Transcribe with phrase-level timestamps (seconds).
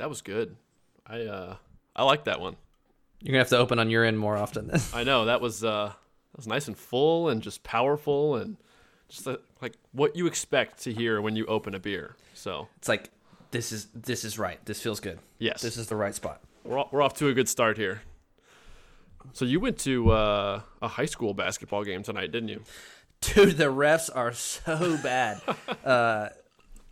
[0.00, 0.56] that was good.
[1.06, 1.56] I uh,
[1.94, 2.56] I like that one.
[3.20, 4.66] You're gonna have to open on your end more often.
[4.68, 4.80] Then.
[4.94, 5.92] I know that was uh,
[6.32, 8.56] that was nice and full and just powerful and
[9.08, 12.16] just uh, like what you expect to hear when you open a beer.
[12.34, 13.10] So It's like
[13.50, 14.58] this is this is right.
[14.64, 15.18] This feels good.
[15.38, 16.40] yes, This is the right spot.
[16.64, 18.02] we're o- we're off to a good start here.
[19.34, 22.62] So you went to uh, a high school basketball game tonight, didn't you?
[23.20, 25.42] Dude, the refs are so bad.
[25.84, 26.30] uh,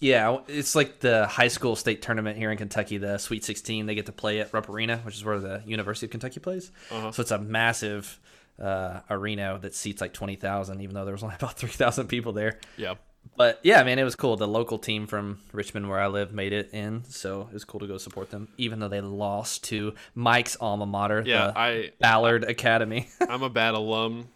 [0.00, 3.86] yeah, it's like the high school state tournament here in Kentucky, the Sweet 16.
[3.86, 6.70] They get to play at Rupp Arena, which is where the University of Kentucky plays.
[6.90, 7.10] Uh-huh.
[7.12, 8.20] So it's a massive
[8.62, 12.58] uh, arena that seats like 20,000, even though there was only about 3,000 people there.
[12.76, 12.94] Yeah.
[13.36, 14.36] But yeah, man, it was cool.
[14.36, 17.80] The local team from Richmond, where I live, made it in, so it was cool
[17.80, 22.44] to go support them, even though they lost to Mike's alma mater, Yeah, I Ballard
[22.44, 23.08] Academy.
[23.28, 24.28] I'm a bad alum.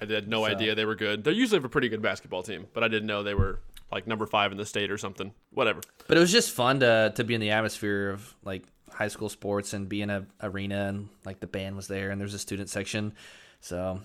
[0.00, 1.24] I had no So- idea they were good.
[1.24, 3.58] They usually have a pretty good basketball team, but I didn't know they were
[3.90, 5.32] like number five in the state or something.
[5.50, 5.80] Whatever.
[6.08, 9.28] But it was just fun to to be in the atmosphere of like high school
[9.28, 12.38] sports and be in a arena and like the band was there and there's a
[12.38, 13.12] student section,
[13.60, 14.00] so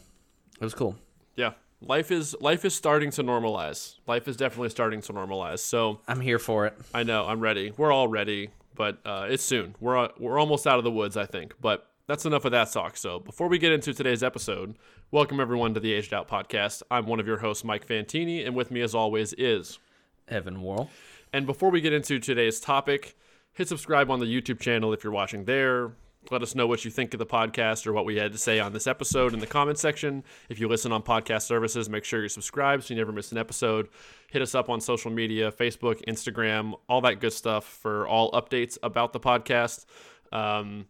[0.60, 0.96] it was cool.
[1.36, 3.96] Yeah, life is life is starting to normalize.
[4.08, 5.60] Life is definitely starting to normalize.
[5.60, 6.78] So I'm here for it.
[6.94, 7.74] I know I'm ready.
[7.76, 9.76] We're all ready, but uh, it's soon.
[9.80, 11.54] We're uh, we're almost out of the woods, I think.
[11.60, 12.98] But that's enough of that talk.
[12.98, 14.76] So before we get into today's episode,
[15.12, 16.82] welcome everyone to the Aged Out Podcast.
[16.90, 19.78] I'm one of your hosts, Mike Fantini, and with me, as always, is
[20.30, 20.90] Evan Worrell.
[21.34, 23.18] And before we get into today's topic,
[23.52, 25.92] hit subscribe on the YouTube channel if you're watching there.
[26.30, 28.62] Let us know what you think of the podcast or what we had to say
[28.62, 30.24] on this episode in the comment section.
[30.48, 33.38] If you listen on podcast services, make sure you're subscribed so you never miss an
[33.38, 33.90] episode.
[34.30, 38.78] Hit us up on social media Facebook, Instagram, all that good stuff for all updates
[38.82, 39.86] about the podcast.
[40.32, 40.86] Um,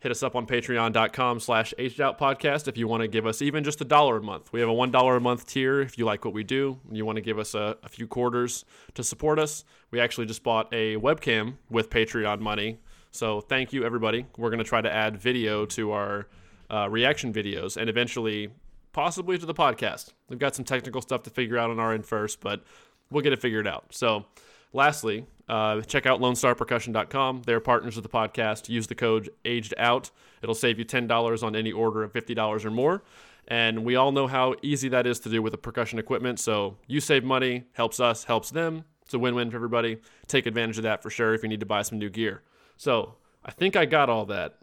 [0.00, 3.80] hit us up on patreon.com slash podcast if you want to give us even just
[3.80, 4.52] a dollar a month.
[4.52, 6.78] We have a one dollar a month tier if you like what we do.
[6.86, 9.64] And you want to give us a, a few quarters to support us.
[9.90, 12.78] We actually just bought a webcam with patreon money.
[13.10, 14.26] So thank you everybody.
[14.36, 16.28] We're going to try to add video to our
[16.70, 18.50] uh, reaction videos and eventually
[18.92, 20.12] possibly to the podcast.
[20.28, 22.62] We've got some technical stuff to figure out on our end first but
[23.10, 23.86] we'll get it figured out.
[23.90, 24.26] So
[24.72, 27.42] Lastly, uh, check out LoneStarPercussion.com.
[27.46, 28.68] They're partners of the podcast.
[28.68, 30.10] Use the code Aged Out.
[30.42, 33.02] It'll save you ten dollars on any order of fifty dollars or more.
[33.50, 36.38] And we all know how easy that is to do with the percussion equipment.
[36.38, 38.84] So you save money, helps us, helps them.
[39.06, 39.98] It's a win-win for everybody.
[40.26, 42.42] Take advantage of that for sure if you need to buy some new gear.
[42.76, 44.58] So I think I got all that.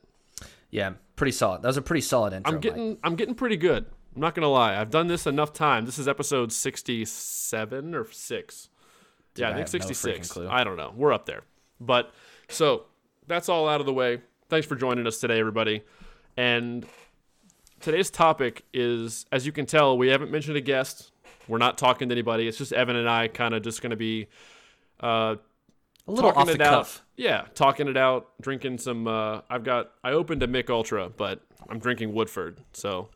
[0.69, 1.63] Yeah, pretty solid.
[1.63, 2.49] That was a pretty solid intro.
[2.49, 2.61] I'm Mike.
[2.61, 3.87] getting I'm getting pretty good.
[4.15, 4.79] I'm not gonna lie.
[4.79, 5.85] I've done this enough time.
[5.85, 8.69] This is episode 67 or six.
[9.35, 10.37] Yeah, I I think have no 66.
[10.37, 10.93] I don't know.
[10.95, 11.41] We're up there.
[11.79, 12.13] But
[12.49, 12.85] so
[13.27, 14.21] that's all out of the way.
[14.49, 15.83] Thanks for joining us today, everybody.
[16.37, 16.85] And
[17.79, 21.11] today's topic is, as you can tell, we haven't mentioned a guest.
[21.47, 22.47] We're not talking to anybody.
[22.47, 24.27] It's just Evan and I, kind of just going to be
[25.01, 25.35] uh,
[26.07, 26.71] a little talking off the it out.
[26.71, 27.03] cuff.
[27.17, 29.07] Yeah, talking it out, drinking some.
[29.07, 29.91] Uh, I've got.
[30.03, 32.59] I opened a Mich Ultra, but I'm drinking Woodford.
[32.73, 33.09] So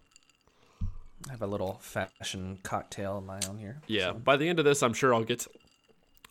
[1.27, 3.81] I have a little fashion cocktail of my own here.
[3.87, 5.47] yeah, by the end of this, I'm sure I'll get.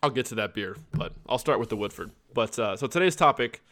[0.02, 2.10] I'll get to that beer, but I'll start with the Woodford.
[2.34, 3.62] But uh, so today's topic,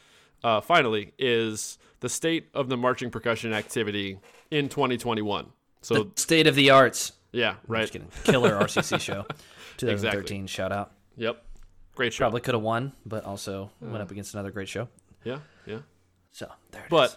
[0.43, 4.19] uh, finally, is the state of the marching percussion activity
[4.51, 5.47] in 2021.
[5.83, 7.13] So The state of the arts.
[7.33, 7.83] yeah, right.
[7.83, 8.09] Just kidding.
[8.25, 9.25] Killer RCC show.
[9.77, 10.93] 2013 shout out.
[11.17, 11.43] Yep,
[11.95, 12.23] great show.
[12.25, 14.89] Probably could have won, but also went up against another great show.
[15.25, 15.79] Yeah, yeah.
[16.33, 16.91] So there it is.
[16.91, 17.17] But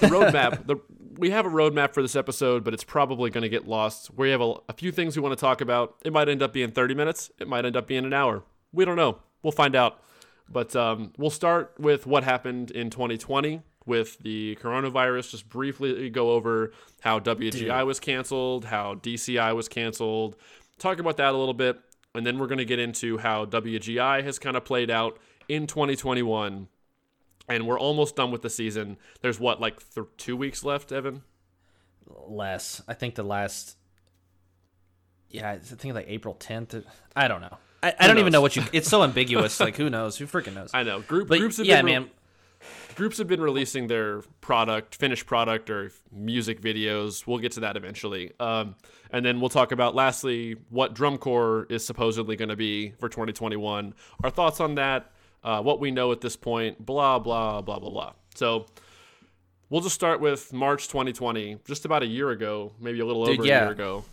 [0.00, 0.76] the roadmap, the,
[1.16, 4.10] we have a roadmap for this episode, but it's probably going to get lost.
[4.16, 5.96] We have a, a few things we want to talk about.
[6.04, 7.30] It might end up being 30 minutes.
[7.38, 8.42] It might end up being an hour.
[8.72, 9.18] We don't know.
[9.42, 10.02] We'll find out.
[10.48, 15.30] But um, we'll start with what happened in 2020 with the coronavirus.
[15.30, 20.36] Just briefly go over how WGI was canceled, how DCI was canceled.
[20.78, 21.78] Talk about that a little bit.
[22.14, 25.68] And then we're going to get into how WGI has kind of played out in
[25.68, 26.66] 2021
[27.48, 28.96] and we're almost done with the season.
[29.22, 31.22] There's what, like th- two weeks left, Evan?
[32.26, 32.82] less.
[32.88, 33.76] I think the last.
[35.28, 36.82] Yeah, I think like April 10th.
[37.14, 37.56] I don't know.
[37.82, 38.62] I, I don't even know what you.
[38.72, 39.58] It's so ambiguous.
[39.60, 40.16] like who knows?
[40.18, 40.70] Who freaking knows?
[40.74, 42.10] I know group But groups have yeah, been re- man.
[42.94, 47.26] groups have been releasing their product, finished product, or music videos.
[47.26, 48.32] We'll get to that eventually.
[48.38, 48.74] Um,
[49.10, 53.08] and then we'll talk about lastly what drum corps is supposedly going to be for
[53.08, 53.94] 2021.
[54.22, 55.10] Our thoughts on that,
[55.42, 58.12] uh, what we know at this point, blah blah blah blah blah.
[58.34, 58.66] So.
[59.68, 63.34] We'll just start with March 2020, just about a year ago, maybe a little Dude,
[63.38, 64.04] over a year ago.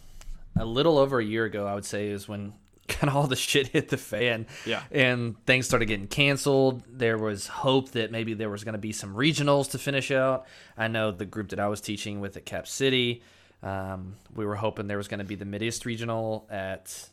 [0.56, 2.54] a little over a year ago, I would say, is when
[3.00, 4.48] kind of all the shit hit the fan.
[4.66, 4.84] Yeah.
[4.92, 6.84] And things started getting canceled.
[6.88, 10.46] There was hope that maybe there was going to be some regionals to finish out.
[10.78, 13.22] I know the group that I was teaching with at Cap City,
[13.62, 17.10] um, we were hoping there was going to be the Mid East regional at,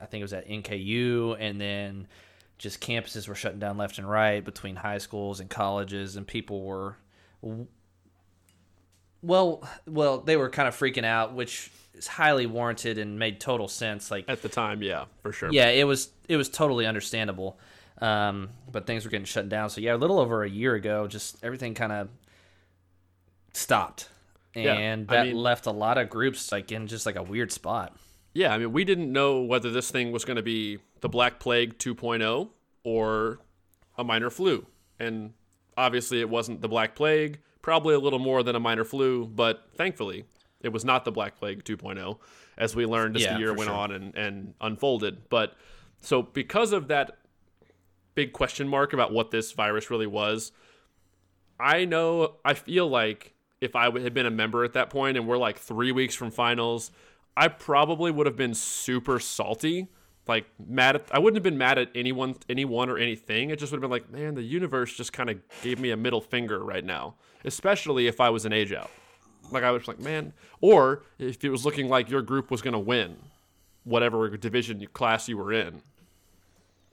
[0.00, 2.08] I think it was at NKU, and then
[2.56, 6.62] just campuses were shutting down left and right between high schools and colleges, and people
[6.62, 6.96] were,
[9.22, 13.68] well, well, they were kind of freaking out, which is highly warranted and made total
[13.68, 14.10] sense.
[14.10, 15.50] Like at the time, yeah, for sure.
[15.52, 17.58] Yeah, it was it was totally understandable.
[18.00, 19.70] Um, but things were getting shut down.
[19.70, 22.08] So yeah, a little over a year ago, just everything kind of
[23.52, 24.08] stopped,
[24.54, 27.50] and yeah, that mean, left a lot of groups like in just like a weird
[27.50, 27.96] spot.
[28.34, 31.40] Yeah, I mean, we didn't know whether this thing was going to be the Black
[31.40, 32.48] Plague 2.0
[32.84, 33.40] or
[33.96, 34.64] a minor flu,
[35.00, 35.32] and
[35.76, 37.40] obviously it wasn't the Black Plague.
[37.62, 40.24] Probably a little more than a minor flu, but thankfully
[40.62, 42.18] it was not the Black Plague 2.0,
[42.56, 43.76] as we learned as Yeah, the year went sure.
[43.76, 45.28] on and, and unfolded.
[45.28, 45.54] But
[46.00, 47.18] so because of that
[48.14, 50.52] big question mark about what this virus really was,
[51.60, 55.26] I know I feel like if I had been a member at that point and
[55.26, 56.90] we're like three weeks from finals,
[57.36, 59.88] I probably would have been super salty.
[60.26, 63.50] Like mad at I wouldn't have been mad at anyone anyone or anything.
[63.50, 65.96] It just would have been like, man, the universe just kind of gave me a
[65.96, 67.14] middle finger right now.
[67.44, 68.90] Especially if I was an age out.
[69.50, 72.78] Like I was like, man, or if it was looking like your group was gonna
[72.78, 73.16] win,
[73.84, 75.82] whatever division class you were in.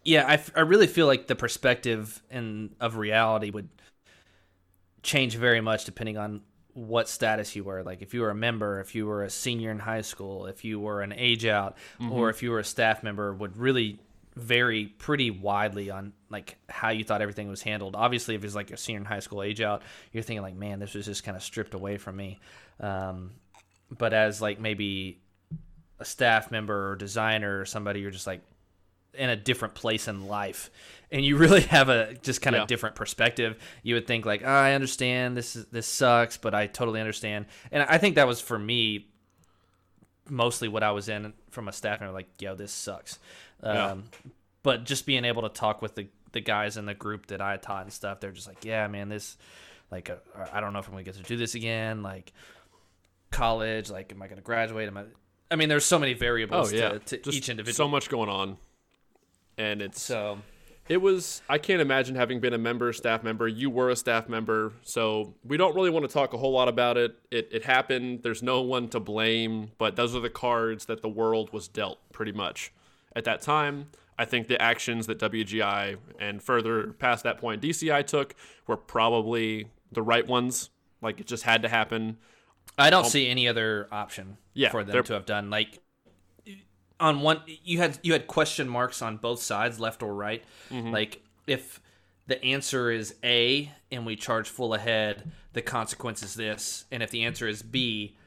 [0.04, 3.70] Yeah, I, f- I really feel like the perspective and of reality would
[5.02, 6.42] change very much depending on
[6.74, 7.84] what status you were.
[7.84, 10.64] Like if you were a member, if you were a senior in high school, if
[10.64, 12.30] you were an age out, or mm-hmm.
[12.30, 14.00] if you were a staff member, would really
[14.36, 17.96] vary pretty widely on like how you thought everything was handled.
[17.96, 20.80] Obviously, if it's like a senior in high school age out, you're thinking like, man,
[20.80, 22.40] this was just kind of stripped away from me.
[22.80, 23.32] Um,
[23.90, 25.22] but as like maybe
[26.00, 28.42] a staff member or designer or somebody, you're just like
[29.14, 30.70] in a different place in life
[31.10, 32.66] and you really have a just kind of Yeah.
[32.66, 36.68] different perspective you would think like oh, i understand this is this sucks but i
[36.68, 39.08] totally understand and i think that was for me
[40.30, 43.18] mostly what i was in from a staff member like yo this sucks
[43.64, 43.92] Yeah.
[43.92, 44.04] um,
[44.64, 47.58] but just being able to talk with the, the guys in the group that i
[47.58, 49.38] taught and stuff they're just like yeah man this
[49.92, 50.16] like uh,
[50.54, 52.32] i don't know if i'm gonna get to do this again like
[53.32, 55.04] college like am i gonna graduate am i
[55.52, 58.10] i mean there's so many variables Oh yeah, to, to Just each individual So much
[58.10, 58.58] going on,
[59.58, 60.40] and it's so
[60.88, 61.42] It was.
[61.50, 63.48] I can't imagine having been a member, staff member.
[63.48, 66.68] You were a staff member, so we don't really want to talk a whole lot
[66.68, 67.16] about it.
[67.32, 68.22] It it happened.
[68.24, 71.98] There's no one to blame, but those are the cards that the world was dealt,
[72.12, 72.72] pretty much,
[73.16, 73.88] at that time.
[74.18, 78.34] I think the actions that WGI and further past that point DCI took
[78.66, 80.70] were probably the right ones.
[81.02, 82.18] Like it just had to happen.
[82.78, 84.38] I don't see any other option.
[84.54, 85.50] Yeah, for them to have done.
[85.50, 85.80] Like
[87.00, 90.44] on one, you had you had question marks on both sides, left or right.
[90.72, 90.92] Mm-hmm.
[90.92, 91.82] Like if
[92.28, 97.12] the answer is A and we charge full ahead, the consequence is this, and if
[97.12, 98.18] the answer is B,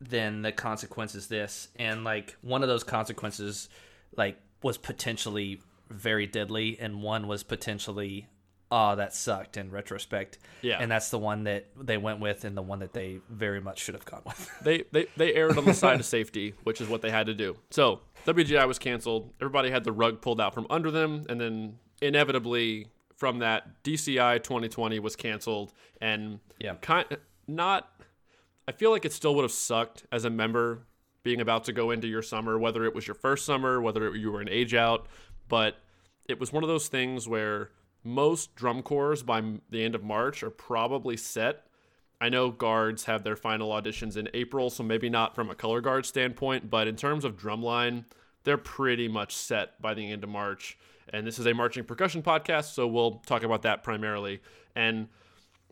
[0.00, 3.68] then the consequence is this, and like one of those consequences,
[4.16, 5.60] like was potentially
[5.90, 8.28] very deadly, and one was potentially.
[8.70, 10.36] Oh, that sucked in retrospect.
[10.60, 10.76] Yeah.
[10.78, 13.78] And that's the one that they went with and the one that they very much
[13.78, 14.50] should have gone with.
[14.62, 17.34] they, they they erred on the side of safety, which is what they had to
[17.34, 17.56] do.
[17.70, 19.32] So WGI was canceled.
[19.40, 24.42] Everybody had the rug pulled out from under them, and then inevitably from that DCI
[24.42, 25.72] 2020 was canceled,
[26.02, 26.74] and Yeah.
[26.82, 27.06] kind
[27.46, 27.90] not.
[28.68, 30.82] I feel like it still would have sucked as a member
[31.22, 34.30] being about to go into your summer, whether it was your first summer, whether you
[34.30, 35.06] were an age out,
[35.48, 35.76] but
[36.28, 37.70] it was one of those things where
[38.04, 41.68] most drum corps by the end of March are probably set
[42.20, 45.80] I know guards have their final auditions in April, so maybe not from a color
[45.80, 48.04] guard standpoint, but in terms of drumline,
[48.44, 50.76] they're pretty much set by the end of March.
[51.10, 54.40] And this is a marching percussion podcast, so we'll talk about that primarily.
[54.74, 55.08] And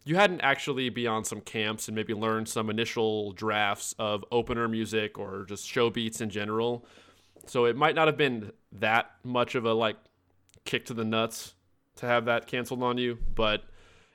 [0.07, 4.69] you hadn't actually be on some camps and maybe learned some initial drafts of opener
[4.69, 6.87] music or just show beats in general.
[7.47, 9.97] So it might not have been that much of a like
[10.65, 11.55] kick to the nuts
[11.97, 13.65] to have that canceled on you, but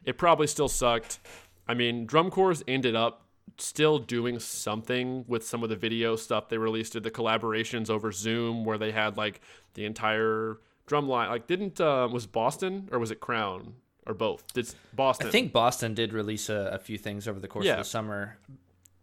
[0.05, 1.19] it probably still sucked.
[1.67, 3.25] I mean, drum corps ended up
[3.57, 8.13] still doing something with some of the video stuff they released, did the collaborations over
[8.13, 9.41] Zoom where they had like
[9.73, 11.29] the entire drum line.
[11.29, 13.73] Like, didn't uh, was Boston or was it Crown
[14.07, 14.43] or both?
[14.53, 15.27] Did Boston?
[15.27, 17.73] I think Boston did release a, a few things over the course Yeah.
[17.73, 18.37] of the summer,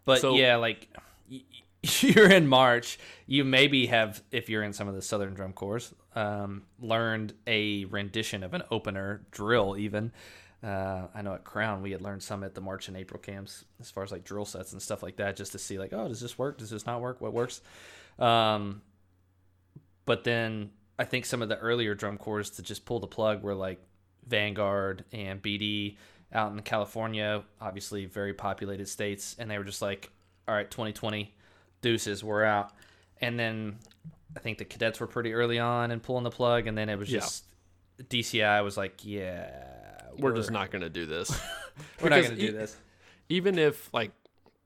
[0.04, 0.88] but So- yeah, like
[2.00, 5.92] you're in March, you maybe have, if you're in some of the Southern Drum Corps,
[6.16, 9.76] um, learned a rendition of an opener drill.
[9.78, 10.10] Even
[10.64, 13.64] uh, I know at Crown we had learned some at the March and April camps
[13.80, 16.08] as far as like drill sets and stuff like that, just to see like, oh,
[16.08, 16.58] does this work?
[16.58, 17.20] Does this not work?
[17.20, 17.60] What works?
[18.18, 18.82] Um,
[20.04, 23.42] but then I think some of the earlier drum corps to just pull the plug
[23.44, 23.80] were like
[24.28, 25.96] Vanguard and BD
[26.32, 30.10] out in California, obviously very populated states, and they were just like,
[30.46, 31.34] all right, 2020,
[31.80, 32.72] deuces, we're out.
[33.20, 33.78] And then
[34.36, 36.98] I think the cadets were pretty early on and pulling the plug, and then it
[36.98, 37.20] was Yeah.
[37.20, 37.44] just
[38.02, 39.50] DCI was like, yeah,
[40.18, 41.30] we're, just not going to do this.
[42.02, 42.76] we're not going to do this.
[43.28, 44.12] Even if like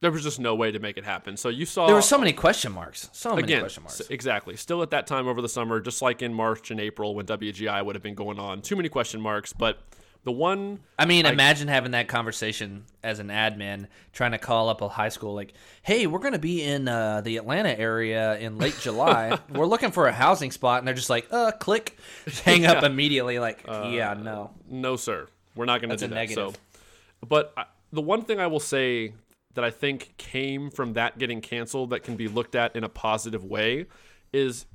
[0.02, 1.36] there was just no way to make it happen.
[1.36, 3.08] So you saw There were so many question marks.
[3.12, 4.00] So many again question marks.
[4.10, 7.24] exactly still at that time over the summer, just like in March and April when
[7.24, 8.62] WGI would have been going on.
[8.62, 9.78] Too many question marks, but
[10.24, 14.80] the one I mean, imagine having that conversation as an admin trying to call up
[14.80, 18.58] a high school like, "Hey, we're going to be in uh, the Atlanta area in
[18.58, 19.38] late July.
[19.50, 21.96] we're looking for a housing spot." And they're just like, "Uh, click."
[22.44, 25.28] Hang up immediately like, "Yeah, no." No, sir.
[25.54, 26.14] We're not going to do a that.
[26.14, 26.54] negative.
[26.54, 29.14] So, but I, the one thing I will say
[29.54, 32.88] that I think came from that getting canceled that can be looked at in a
[32.88, 33.86] positive way
[34.32, 34.66] is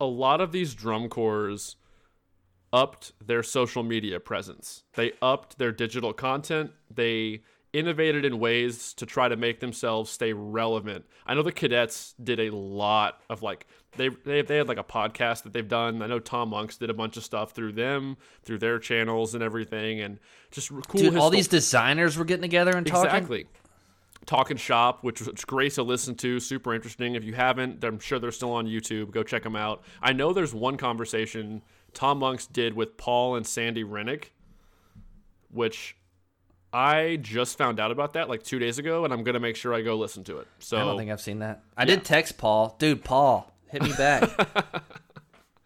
[0.00, 1.76] a lot of these drum corps
[2.72, 4.82] upped their social media presence.
[4.94, 6.72] They upped their digital content.
[6.90, 7.42] They
[7.72, 11.04] innovated in ways to try to make themselves stay relevant.
[11.26, 13.66] I know the cadets did a lot of like
[13.96, 16.02] they they they had like a podcast that they've done.
[16.02, 19.42] I know Tom Aungst did a bunch of stuff through them, through their channels and
[19.42, 20.18] everything, and
[20.50, 21.00] just cool.
[21.00, 23.10] Dude, all these designers were getting together and talking.
[23.10, 23.46] exactly.
[24.26, 27.14] Talking shop, which was great to listen to, super interesting.
[27.14, 29.12] If you haven't, I'm sure they're still on YouTube.
[29.12, 29.84] Go check them out.
[30.02, 31.62] I know there's one conversation
[31.94, 34.32] Tom Aungst did with Paul and Sandy Rennick,
[35.50, 35.96] which
[36.72, 39.72] I just found out about that like two days ago, and I'm gonna make sure
[39.72, 40.48] I go listen to it.
[40.58, 41.62] So I don't think I've seen that.
[41.76, 43.04] I did text Paul, dude.
[43.04, 44.28] Paul, hit me back.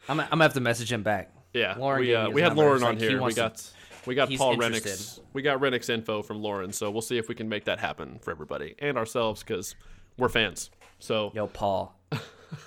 [0.09, 1.33] I'm, I'm gonna have to message him back.
[1.55, 2.57] yeah, Lauren we uh, we had.
[2.57, 3.15] Lauren on like he here.
[3.17, 3.71] We wants to- got
[4.07, 4.87] we got he's Paul interested.
[4.87, 7.79] Rennick's we got Rennick's info from Lauren, so we'll see if we can make that
[7.79, 9.75] happen for everybody and ourselves because
[10.19, 10.71] we're fans.
[10.99, 11.99] So Yo, Paul,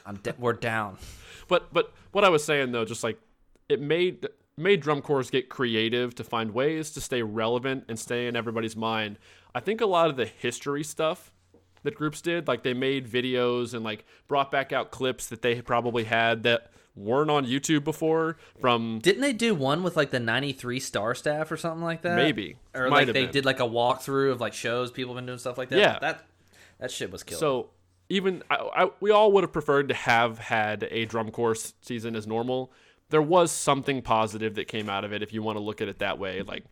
[0.05, 0.97] I'm de- we're down.
[1.49, 3.19] But but what I was saying though, just like
[3.67, 4.25] it made
[4.57, 8.77] made drum corps get creative to find ways to stay relevant and stay in everybody's
[8.77, 9.19] mind.
[9.53, 11.33] I think a lot of the history stuff
[11.83, 15.61] that groups did, like they made videos and like brought back out clips that they
[15.61, 20.19] probably had that weren't on YouTube before from Didn't they do one with like the
[20.19, 22.15] '93 Star Staff or something like that?
[22.15, 22.57] Maybe.
[22.73, 23.31] or Might like they been.
[23.31, 25.79] did like a walkthrough of like shows people have been doing stuff like that.
[25.79, 25.97] Yeah.
[25.99, 26.25] that
[26.79, 27.39] that shit was killed.
[27.39, 27.69] So
[28.09, 32.15] even I, I, we all would have preferred to have had a drum course season
[32.15, 32.71] as normal.
[33.09, 35.87] There was something positive that came out of it if you want to look at
[35.87, 36.41] it that way.
[36.41, 36.63] Like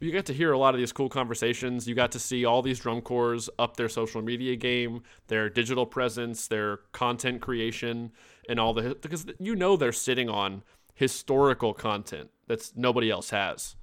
[0.00, 1.88] you got to hear a lot of these cool conversations.
[1.88, 5.86] You got to see all these drum corps up their social media game, their digital
[5.86, 8.12] presence, their content creation,
[8.48, 10.62] and all the because you know they're sitting on
[10.94, 13.76] historical content that's nobody else has.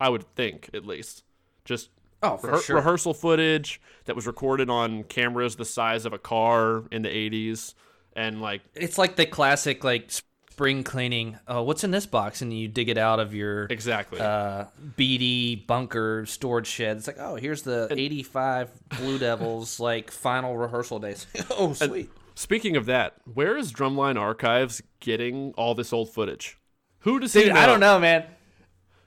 [0.00, 1.24] I would think at least.
[1.64, 1.90] Just
[2.22, 2.76] oh, rehe- sure.
[2.76, 7.74] rehearsal footage that was recorded on cameras the size of a car in the 80s
[8.14, 10.10] and like it's like the classic like
[10.56, 11.38] spring cleaning.
[11.46, 12.40] Oh, what's in this box?
[12.40, 14.64] And you dig it out of your exactly uh,
[14.96, 16.96] BD bunker storage shed.
[16.96, 21.26] It's like, oh, here's the '85 Blue Devils like final rehearsal days.
[21.50, 22.10] oh, sweet.
[22.34, 26.58] speaking of that where is drumline archives getting all this old footage
[27.00, 28.24] who does he know I don't know, man.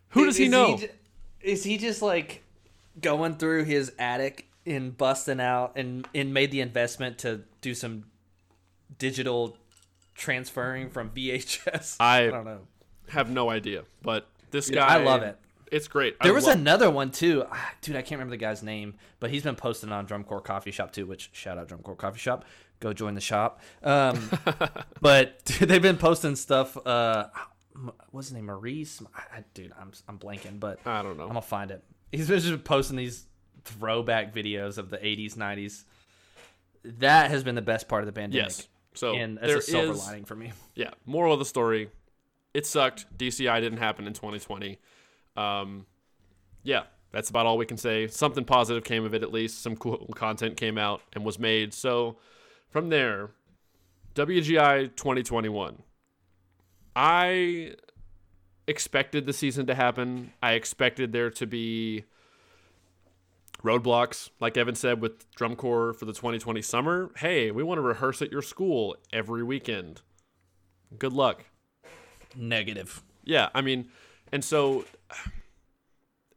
[0.09, 0.89] who does he Is know ju-
[1.41, 2.43] is he just like
[3.01, 8.03] going through his attic and busting out and and made the investment to do some
[8.99, 9.57] digital
[10.19, 11.95] transferring from VHS?
[11.99, 12.59] I- I don't know.
[13.09, 15.37] have no idea but this Dude, guy I love it.
[15.71, 17.95] it's great There I was lo- another one too, Ah, dude.
[17.95, 20.91] I can't remember the guy's name, but he's been posting on Drum Corps Coffee Shop
[20.91, 21.05] too.
[21.07, 22.45] Which shout out Drum Corps Coffee Shop,
[22.79, 23.61] go join the shop.
[23.83, 24.29] Um,
[25.01, 26.75] but dude, they've been posting stuff.
[26.85, 27.27] Uh,
[28.11, 28.45] what's his name?
[28.47, 29.01] Maurice.
[29.15, 31.83] I, I- dude, I'm I'm blanking, but I don't know I'm gonna find it.
[32.11, 33.25] He's been just posting these
[33.65, 35.83] throwback videos of the 80s, 90s.
[36.83, 38.47] That has been the best part of the pandemic.
[38.49, 40.51] yes so and there that's a silver is- lining for me.
[40.75, 41.89] yeah moral of the story
[42.53, 43.05] it sucked.
[43.17, 44.79] Dci didn't happen in 2020
[45.37, 45.85] um,
[46.63, 48.07] yeah that's about all we can say.
[48.07, 49.63] Something positive came of it at least.
[49.63, 51.73] Some cool content came out and was made.
[51.73, 52.17] So
[52.69, 53.31] from there
[54.15, 55.81] wgi 2021
[56.95, 57.73] i
[58.67, 60.31] expected the season to happen.
[60.43, 62.05] I expected there to be
[63.63, 67.11] roadblocks like evan said with drum corps for the 2020 summer.
[67.17, 70.01] Hey we want to rehearse at your school every weekend.
[70.97, 71.45] Good luck.
[72.35, 73.03] Negative.
[73.23, 73.89] yeah i mean
[74.31, 74.85] and so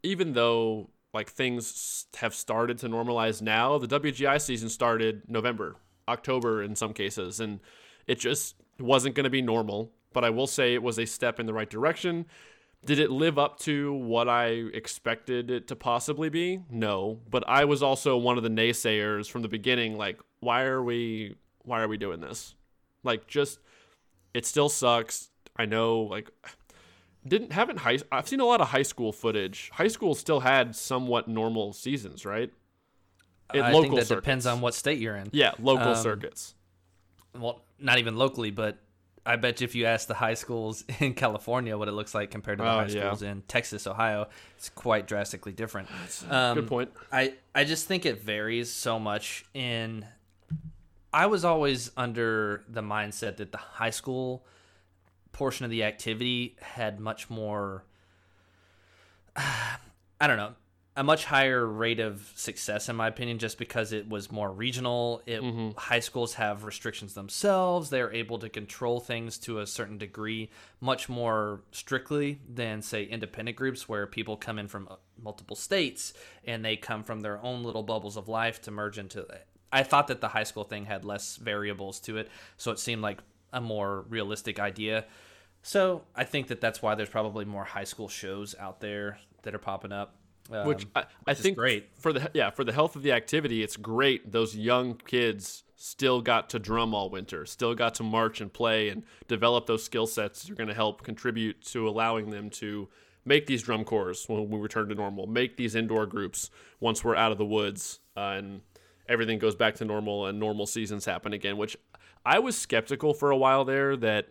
[0.03, 5.77] even though like things have started to normalize now the wgi season started november
[6.09, 7.61] october in some cases and
[8.07, 9.93] it just wasn't going to be normal.
[10.13, 12.27] But i will say it was a step in the right direction
[12.85, 16.61] did it live up to what I expected it to possibly be?
[16.71, 20.83] No, but I was also one of the naysayers from the beginning like why are
[20.83, 22.55] we why are we doing this?
[23.05, 23.59] Like just
[24.35, 25.31] it still sucks.
[25.57, 26.31] I know like
[27.27, 29.71] didn't haven't high I've seen a lot of high school footage.
[29.73, 32.51] High school still had somewhat normal seasons, right?
[33.55, 35.29] At I think that depends on what state you're in.
[35.31, 36.55] Yeah, local Um, circuits.
[37.39, 38.79] well, not even locally, but
[39.25, 42.31] I bet you if you ask the high schools in California what it looks like
[42.31, 43.01] compared to the Oh, high yeah.
[43.07, 45.89] schools in Texas, Ohio, it's quite drastically different.
[46.31, 46.91] Um, Good point.
[47.13, 50.05] I I just think it varies so much in
[51.13, 54.45] I was always under the mindset that the high school
[55.33, 57.85] portion of the activity had much more
[59.37, 60.55] I don't know,
[60.95, 65.23] a much higher rate of success in my opinion just because it was more regional.
[65.25, 65.43] It
[65.77, 67.89] high schools have restrictions themselves.
[67.89, 73.57] They're able to control things to a certain degree much more strictly than say independent
[73.57, 76.13] groups where people come in from uh, multiple states
[76.45, 79.47] and they come from their own little bubbles of life to merge into it.
[79.73, 83.01] I thought that the high school thing had less variables to it, so it seemed
[83.01, 83.23] like
[83.55, 85.07] a more realistic idea.
[85.63, 89.55] So I think that that's why there's probably more high school shows out there that
[89.55, 90.17] are popping up.
[90.51, 91.91] Um, Which I, I think great.
[91.95, 94.33] for the yeah for the health of the activity, it's great.
[94.33, 98.89] Those young kids still got to drum all winter, still got to march and play
[98.89, 100.43] and develop those skill sets.
[100.43, 102.89] that are going to help contribute to allowing them to
[103.25, 107.17] make these drum corps when we return to normal, make these indoor groups once we're
[107.17, 108.61] out of the woods uh, and
[109.09, 111.57] everything goes back to normal and normal seasons happen again.
[111.57, 111.77] Which
[112.25, 114.29] I was skeptical for a while there that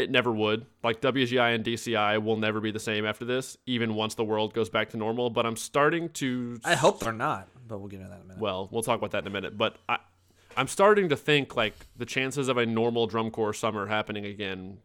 [0.00, 0.66] it never would.
[0.82, 4.54] Like WGI and DCI will never be the same after this, even once the world
[4.54, 5.30] goes back to normal.
[5.30, 6.58] But I'm starting to.
[6.64, 8.40] I hope they're not, but we'll get into that in a minute.
[8.40, 9.56] Well, we'll talk about that in a minute.
[9.56, 9.98] But I,
[10.56, 14.78] I'm starting to think like the chances of a normal drum corps summer happening again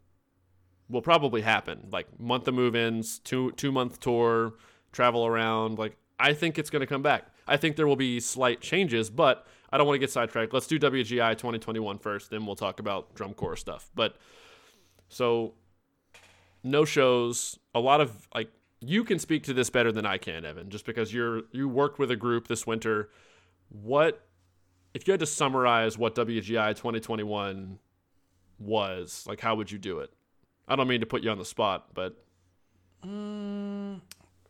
[0.88, 1.88] will probably happen.
[1.90, 4.54] Like month of move-ins, two two month tour,
[4.92, 5.78] travel around.
[5.78, 7.24] Like I think it's going to come back.
[7.46, 10.52] I think there will be slight changes, but I don't want to get sidetracked.
[10.52, 13.90] Let's do WGI 2021 first, then we'll talk about drum corps stuff.
[13.94, 14.16] But
[15.08, 15.54] so
[16.62, 20.44] no shows, a lot of like you can speak to this better than I can,
[20.44, 23.10] Evan, just because you're you worked with a group this winter.
[23.68, 24.26] What
[24.94, 27.78] if you had to summarize what WGI 2021
[28.58, 29.24] was?
[29.28, 30.12] Like how would you do it?
[30.68, 32.16] I don't mean to put you on the spot, but
[33.04, 34.00] Mm,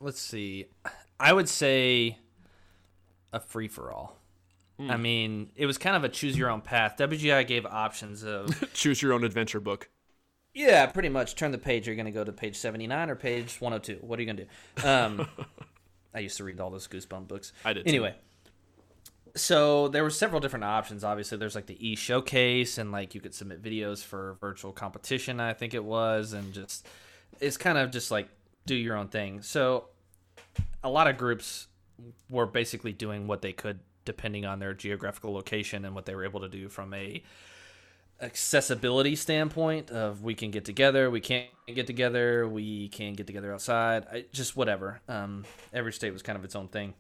[0.01, 0.67] let's see.
[1.19, 2.19] I would say
[3.33, 4.17] a free for all.
[4.79, 4.91] Hmm.
[4.91, 6.97] I mean, it was kind of a choose your own path.
[6.99, 9.89] WGI gave options of choose your own adventure book.
[10.57, 11.35] Yeah, pretty much.
[11.35, 11.87] Turn the page.
[11.87, 13.99] You're going to go to page 79 or page 102.
[14.01, 14.47] What are you going to
[14.83, 14.89] do?
[14.89, 15.29] Um,
[16.15, 17.53] I used to read all those Goosebump books.
[17.63, 17.91] I did too.
[17.91, 18.15] Anyway,
[19.35, 21.05] so there were several different options.
[21.05, 25.41] Obviously, there's like the e showcase, and like you could submit videos for virtual competition.
[25.41, 26.87] I think it was, and just
[27.39, 28.31] it's kind of just like
[28.65, 29.43] do your own thing.
[29.43, 29.89] So
[30.83, 31.67] a lot of groups
[32.31, 36.25] were basically doing what they could depending on their geographical location and what they were
[36.25, 37.23] able to do from a
[38.21, 43.53] accessibility standpoint of we can get together we can't get together we can get together
[43.53, 45.01] outside I, just whatever.
[45.09, 46.95] Um, every state was kind of its own thing.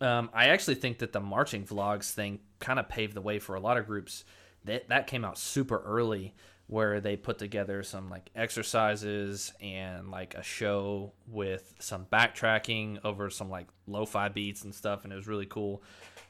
[0.00, 3.54] Um, i actually think that the marching vlogs thing kind of paved the way for
[3.54, 4.24] a lot of groups.
[4.64, 6.34] That that came out super early
[6.68, 13.30] where they put together some like exercises and like a show with some backtracking over
[13.30, 15.82] some like lo-fi beats and stuff and it was really cool.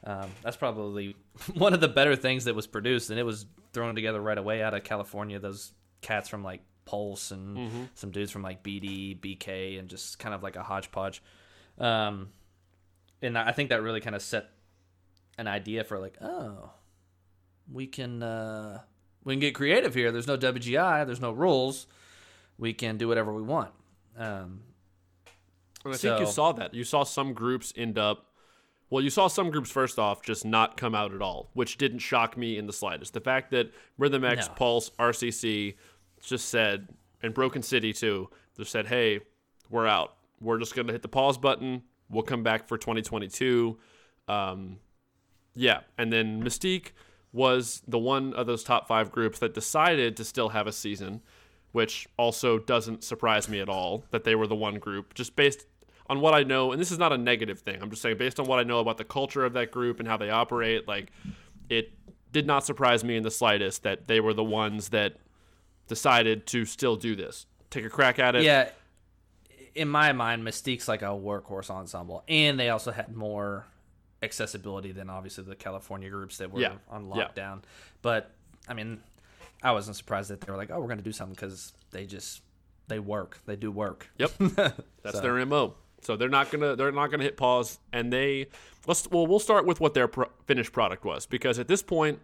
[0.03, 1.15] Um, that's probably
[1.55, 4.61] one of the better things that was produced and it was thrown together right away
[4.61, 9.77] out of california those cats from like pulse and some dudes from like bd bk
[9.79, 11.21] and just kind of like a hodgepodge
[11.79, 12.29] um,
[13.21, 14.49] and i think that really kind of set
[15.37, 16.71] an idea for like oh
[17.71, 18.79] we can uh,
[19.25, 20.09] we can get creative here.
[20.13, 21.05] There's no WGI.
[21.05, 21.85] There's no rules.
[22.57, 23.71] We can do whatever we want.
[24.17, 24.61] Um,
[25.83, 26.73] And I think you saw that.
[26.73, 28.25] You saw some groups end up.
[28.89, 31.99] Well, you saw some groups first off just not come out at all, which didn't
[31.99, 33.13] shock me in the slightest.
[33.13, 34.53] The fact that Rhythm X, No.
[34.53, 35.75] Pulse, RCC
[36.21, 36.87] just said,
[37.21, 39.19] and Broken City too, just said, hey,
[39.69, 40.15] we're out.
[40.39, 41.83] We're just going to hit the pause button.
[42.09, 43.77] We'll come back for 2022.
[44.29, 44.77] Um,
[45.55, 45.81] yeah.
[45.97, 46.91] And then Mystique
[47.33, 51.21] was the one of those top five groups that decided to still have a season,
[51.73, 55.65] which also doesn't surprise me at all that they were the one group, just based
[56.09, 56.71] on what I know.
[56.71, 57.81] And this is not a negative thing.
[57.81, 60.07] I'm just saying, based on what I know about the culture of that group and
[60.07, 61.11] how they operate, like
[61.69, 61.91] it
[62.31, 65.15] did not surprise me in the slightest that they were the ones that
[65.87, 67.45] decided to still do this.
[67.69, 68.43] Take a crack at it.
[68.43, 68.69] yeah,
[69.75, 73.65] in my mind, Mystique's like a workhorse ensemble, and they also had more
[74.23, 76.75] accessibility than obviously the California groups that were Yeah.
[76.89, 77.27] on Yeah.
[77.27, 77.61] lockdown.
[78.01, 78.31] But
[78.67, 79.01] I mean,
[79.63, 82.05] I wasn't surprised that they were like, "Oh, we're going to do something," because they
[82.05, 82.41] just
[82.87, 84.09] they work, they do work.
[84.17, 84.31] Yep.
[85.03, 85.75] That's their MO.
[86.01, 88.47] So they're not gonna they're not gonna hit pause, and they
[88.85, 92.19] let's well we'll start with what their pro- finished product was because at this point,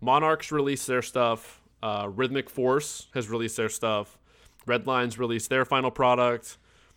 [0.00, 4.18] Monarchs released their stuff, uh, Rhythmic Force has released their stuff,
[4.66, 6.56] Redlines released their final product,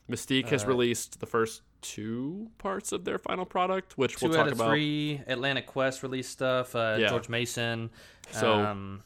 [0.09, 4.51] Mystique has released the first two parts of their final product, which Two we'll talk
[4.51, 4.69] about.
[4.69, 5.21] three.
[5.27, 6.75] Atlanta Quest released stuff.
[6.75, 7.09] Uh, Yeah.
[7.09, 7.91] George Mason.
[8.31, 9.03] So- um,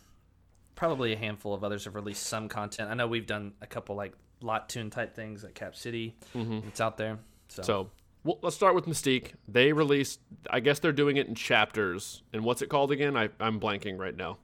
[0.75, 2.89] probably a handful of others have released some content.
[2.89, 4.13] I know we've done a couple like
[4.45, 6.15] lot tune type things at Cap City.
[6.33, 7.19] It's out there.
[7.47, 7.89] So, So
[8.23, 9.31] well, let's start with Mystique.
[9.47, 12.21] They released, I guess they're doing it in chapters.
[12.33, 13.17] And what's it called again?
[13.17, 14.37] I, I'm blanking right now.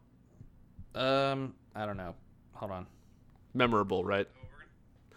[0.96, 2.16] um, I don't know.
[2.54, 2.88] Hold on.
[3.54, 4.28] Memorable, right?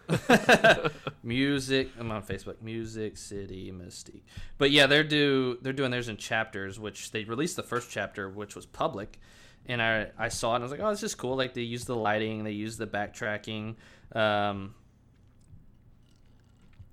[1.23, 1.89] Music.
[1.99, 2.61] I'm on Facebook.
[2.61, 4.23] Music City Mystique.
[4.57, 8.29] But yeah, they're do they're doing theirs in chapters, which they released the first chapter,
[8.29, 9.19] which was public,
[9.65, 11.35] and I I saw it and I was like, oh, this is cool.
[11.35, 13.75] Like they use the lighting, they use the backtracking.
[14.13, 14.75] Um,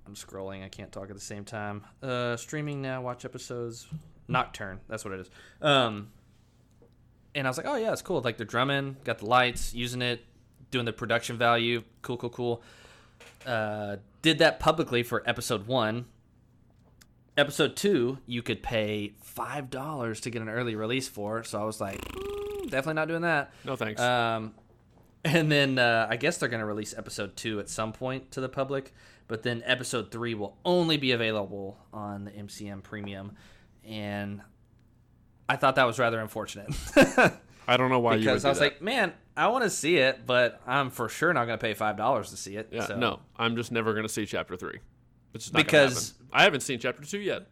[0.05, 0.63] I'm scrolling.
[0.63, 1.83] I can't talk at the same time.
[2.01, 3.01] Uh, streaming now.
[3.01, 3.87] Watch episodes.
[4.27, 4.79] Nocturne.
[4.87, 5.29] That's what it is.
[5.61, 6.09] Um,
[7.35, 8.21] and I was like, oh yeah, it's cool.
[8.21, 10.23] Like they're drumming, got the lights, using it,
[10.71, 11.83] doing the production value.
[12.01, 12.63] Cool, cool, cool.
[13.45, 16.05] Uh, did that publicly for episode one.
[17.37, 21.43] Episode two, you could pay five dollars to get an early release for.
[21.43, 23.53] So I was like, "Mm, definitely not doing that.
[23.63, 24.01] No thanks.
[24.01, 24.53] Um,
[25.25, 28.41] and then uh, I guess they're going to release episode two at some point to
[28.41, 28.93] the public,
[29.27, 33.33] but then episode three will only be available on the MCM Premium,
[33.83, 34.41] and
[35.47, 36.69] I thought that was rather unfortunate
[37.67, 38.65] I don't know why because I was that.
[38.65, 41.73] like, man, I want to see it, but I'm for sure not going to pay
[41.75, 42.69] five dollars to see it.
[42.71, 42.95] yeah, so.
[42.97, 44.79] no, I'm just never going to see chapter three.
[45.35, 47.47] It's just not Because- I haven't seen chapter two yet.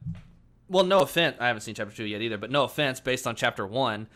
[0.70, 1.38] Well, no offense.
[1.40, 3.00] I haven't seen chapter two yet either, but no offense.
[3.00, 4.08] Based on chapter one,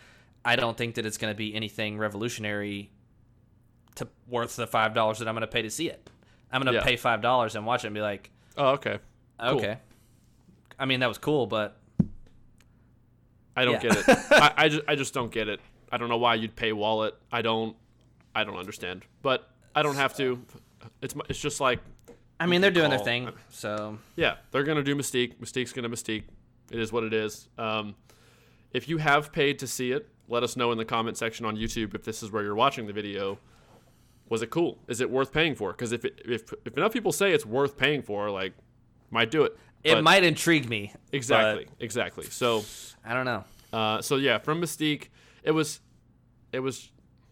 [0.43, 2.91] I don't think that it's going to be anything revolutionary
[3.95, 6.09] to worth the five dollars that I'm going to pay to see it.
[6.51, 6.83] I'm going to Yeah.
[6.85, 8.99] pay five dollars and watch it and be like, Oh, okay.
[9.39, 9.49] Cool.
[9.57, 9.77] okay.
[10.79, 11.77] I mean, that was cool, but
[13.55, 13.89] I don't Yeah.
[13.89, 14.05] get it.
[14.31, 15.59] I, I just I just don't get it.
[15.91, 17.15] I don't know why you'd pay wallet.
[17.31, 17.75] I don't
[18.33, 19.03] I don't understand.
[19.21, 20.41] But I don't have to.
[21.01, 21.79] It's it's just like
[22.39, 23.29] I mean, they're doing their thing.
[23.49, 25.35] So yeah, they're gonna do Mystique.
[25.37, 26.23] Mystique's gonna Mystique.
[26.71, 27.49] It is what it is.
[27.57, 27.95] Um,
[28.71, 31.57] if you have paid to see it, let us know in the comment section on
[31.57, 33.37] YouTube if this is where you're watching the video.
[34.31, 34.79] Was it cool?
[34.87, 35.71] Is it worth paying for?
[35.73, 38.53] Because if it, if if enough people say it's worth paying for, like,
[39.09, 39.57] might do it.
[39.83, 40.93] it But- might intrigue me.
[41.11, 42.25] exactly exactly.
[42.25, 42.63] So
[43.05, 43.43] I don't know.
[43.73, 45.09] Uh, so yeah, from Mystique,
[45.43, 45.81] it was,
[46.53, 46.91] it was,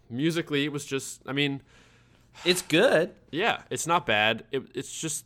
[0.09, 1.21] musically, it was just.
[1.25, 1.61] I mean,
[2.43, 3.13] It's good.
[3.31, 4.43] yeah, it's not bad.
[4.51, 5.25] It, it's just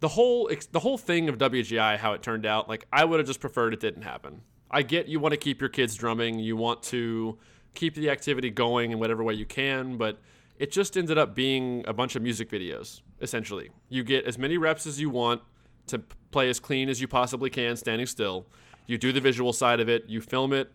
[0.00, 2.70] the whole the whole thing of WGI, how it turned out.
[2.70, 4.40] Like I would have just preferred it didn't happen.
[4.70, 7.38] I get you want to keep your kids drumming, you want to
[7.74, 10.20] keep the activity going in whatever way you can, but
[10.58, 13.02] it just ended up being a bunch of music videos.
[13.20, 15.42] Essentially, you get as many reps as you want
[15.88, 15.98] to
[16.30, 18.46] play as clean as you possibly can, standing still.
[18.86, 20.04] You do the visual side of it.
[20.08, 20.72] You film it.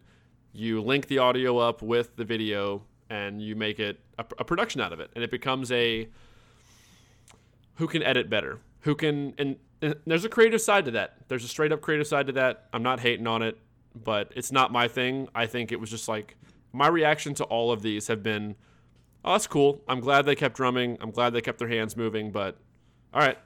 [0.52, 4.82] You link the audio up with the video, and you make it a, a production
[4.82, 6.08] out of it, and it becomes a
[7.76, 11.44] who can edit better who can and, and there's a creative side to that there's
[11.44, 13.58] a straight up creative side to that i'm not hating on it
[13.96, 16.36] but it's not my thing i think it was just like
[16.72, 18.56] my reaction to all of these have been
[19.30, 22.32] oh that's cool i'm glad they kept drumming i'm glad they kept their hands moving
[22.32, 22.58] but
[23.14, 23.38] all right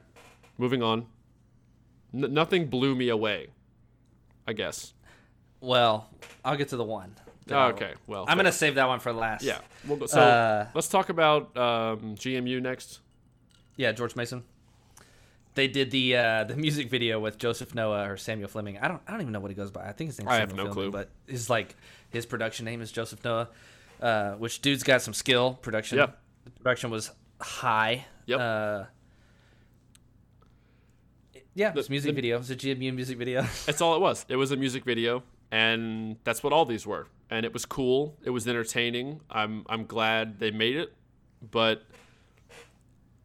[0.57, 1.05] moving on
[2.13, 3.47] N- nothing blew me away
[4.47, 4.93] i guess
[5.59, 6.09] Well,
[6.43, 7.15] I'll get to the one.
[7.51, 9.43] oh, okay well I'm gonna save that one for last.
[9.43, 12.99] yeah we'll go, so Uh, let's talk about um, gmu next
[13.75, 14.43] Yeah, George Mason.
[15.55, 18.77] They did the uh, the music video with Joseph Noah or Samuel Fleming.
[18.79, 19.81] I don't I don't even know what he goes by.
[19.87, 20.99] I think his name's I have Samuel no Fleming, clue.
[20.99, 21.75] but his like
[22.09, 23.49] his production name is Joseph Noah.
[24.03, 25.53] Uh, which dude's got some skill.
[25.61, 25.97] Production.
[25.97, 26.19] Yep.
[26.43, 28.05] The production was high.
[28.25, 28.39] Yep.
[28.39, 28.83] Uh,
[31.55, 32.35] yeah, it was a music the- video.
[32.35, 33.41] It was a GMU music video.
[33.65, 34.25] That's all it was.
[34.27, 37.07] It was a music video, and that's what all these were.
[37.29, 38.17] And it was cool.
[38.23, 39.21] It was entertaining.
[39.29, 40.93] I'm I'm glad they made it,
[41.51, 41.83] but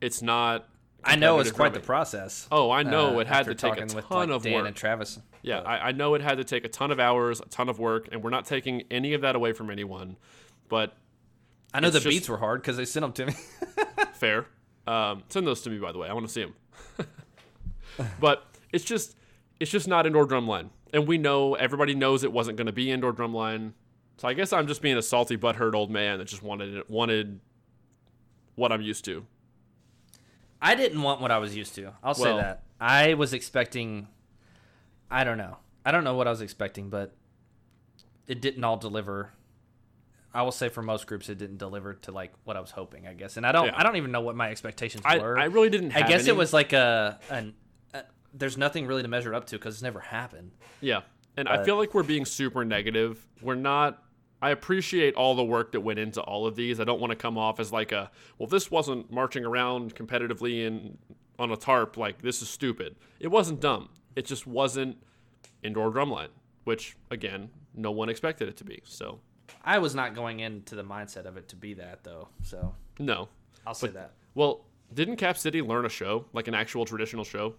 [0.00, 0.68] it's not.
[1.04, 2.46] I know it's quite the process.
[2.50, 4.66] Oh, I know uh, it had to take a ton with, like, of Dan work.
[4.66, 5.18] and Travis.
[5.42, 7.78] Yeah, I, I know it had to take a ton of hours, a ton of
[7.78, 10.16] work, and we're not taking any of that away from anyone.
[10.68, 10.96] But
[11.72, 13.34] I know the just- beats were hard because they sent them to me.
[14.14, 14.46] fair.
[14.86, 16.08] Um, send those to me, by the way.
[16.08, 17.06] I want to see them.
[18.20, 19.16] but it's just,
[19.60, 22.90] it's just not indoor drumline, and we know everybody knows it wasn't going to be
[22.90, 23.72] indoor drumline.
[24.16, 26.90] So I guess I'm just being a salty, butthurt old man that just wanted it,
[26.90, 27.40] wanted
[28.56, 29.26] what I'm used to.
[30.60, 31.92] I didn't want what I was used to.
[32.02, 32.64] I'll say that.
[32.80, 34.08] I was expecting.
[35.10, 35.58] I don't know.
[35.84, 37.14] I don't know what I was expecting, but
[38.26, 39.32] it didn't all deliver.
[40.38, 43.08] I will say for most groups, it didn't deliver to like what I was hoping.
[43.08, 43.66] I guess, and I don't.
[43.66, 43.74] Yeah.
[43.76, 45.36] I don't even know what my expectations I, were.
[45.36, 45.96] I really didn't.
[45.96, 46.30] I guess any.
[46.30, 47.54] it was like a an.
[47.92, 50.52] A, there's nothing really to measure up to because it's never happened.
[50.80, 51.00] Yeah.
[51.36, 53.26] And I feel like we're being super negative.
[53.42, 54.02] We're not
[54.40, 56.78] I appreciate all the work that went into all of these.
[56.78, 60.64] I don't want to come off as like a well this wasn't marching around competitively
[60.66, 60.98] in
[61.38, 62.94] on a tarp like this is stupid.
[63.18, 63.88] It wasn't dumb.
[64.14, 64.98] It just wasn't
[65.62, 66.28] indoor drumline,
[66.64, 68.82] which again, no one expected it to be.
[68.84, 69.18] So
[69.64, 72.28] I was not going into the mindset of it to be that though.
[72.42, 73.28] So No.
[73.66, 74.12] I'll say that.
[74.34, 77.54] Well, didn't Cap City learn a show, like an actual traditional show?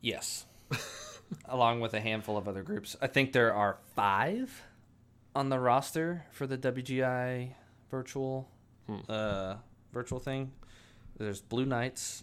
[0.00, 0.46] Yes.
[1.46, 2.94] Along with a handful of other groups.
[3.00, 4.62] I think there are five
[5.34, 7.54] on the roster for the WGI
[7.90, 8.48] virtual
[9.08, 9.54] uh,
[9.92, 10.52] virtual thing.
[11.16, 12.22] There's Blue Knights,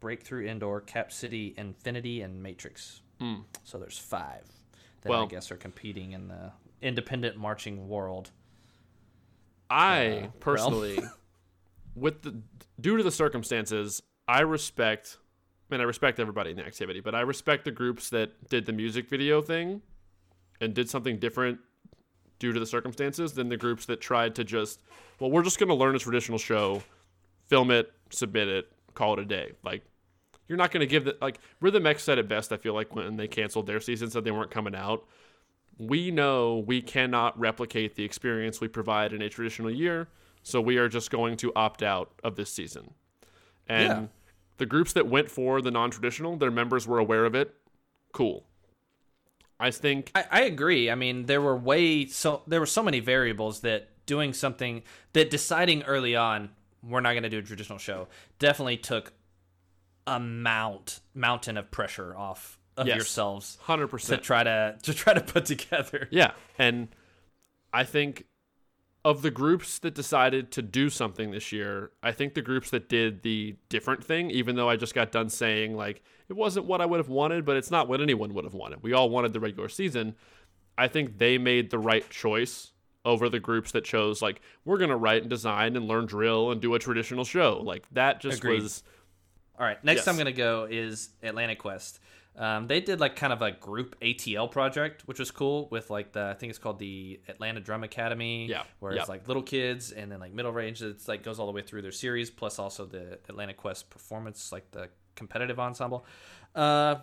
[0.00, 3.00] Breakthrough Indoor, Cap City, Infinity, and Matrix.
[3.64, 4.44] So there's five
[5.02, 8.30] that I guess are competing in the independent marching world.
[9.70, 10.98] I uh, personally,
[11.94, 12.40] with the
[12.80, 15.18] due to the circumstances, I respect.
[15.70, 18.64] I mean, I respect everybody in the activity, but I respect the groups that did
[18.64, 19.82] the music video thing
[20.60, 21.58] and did something different
[22.38, 24.80] due to the circumstances than the groups that tried to just,
[25.18, 26.82] well, we're just going to learn a traditional show,
[27.48, 29.52] film it, submit it, call it a day.
[29.62, 29.82] Like,
[30.46, 32.52] you're not going to give the like Rhythm X said it best.
[32.52, 35.06] I feel like when they canceled their season, said they weren't coming out.
[35.78, 40.08] We know we cannot replicate the experience we provide in a traditional year,
[40.42, 42.94] so we are just going to opt out of this season.
[43.68, 44.06] And Yeah.
[44.56, 47.54] the groups that went for the non-traditional, their members were aware of it.
[48.12, 48.44] Cool.
[49.60, 50.90] I think I, I agree.
[50.90, 55.30] I mean, there were way so there were so many variables that doing something that
[55.30, 56.50] deciding early on
[56.82, 58.06] we're not going to do a traditional show
[58.38, 59.12] definitely took
[60.06, 62.96] a mount mountain of pressure off of Yes.
[62.96, 66.08] yourselves 100% to try to to try to put together.
[66.10, 66.88] Yeah, and
[67.72, 68.24] I think
[69.04, 72.88] of the groups that decided to do something this year, I think the groups that
[72.88, 76.80] did the different thing, even though I just got done saying like it wasn't what
[76.80, 78.82] I would have wanted, but it's not what anyone would have wanted.
[78.82, 80.14] We all wanted the regular season.
[80.76, 82.72] I think they made the right choice
[83.04, 86.60] over the groups that chose like we're gonna write and design and learn drill and
[86.60, 87.60] do a traditional show.
[87.62, 88.62] Like that just Agreed.
[88.62, 88.82] was
[89.58, 90.08] All right, next Yes.
[90.08, 91.98] I'm going to go is Atlanta Quest.
[92.38, 96.12] Um, they did like kind of a group ATL project, which was cool with like
[96.12, 98.46] the I think it's called the Atlanta Drum Academy.
[98.46, 100.80] Yeah, where it's like little kids and then like middle range.
[100.80, 104.52] It's like goes all the way through their series, plus also the Atlanta Quest performance,
[104.52, 106.06] like the competitive ensemble.
[106.54, 106.96] Uh,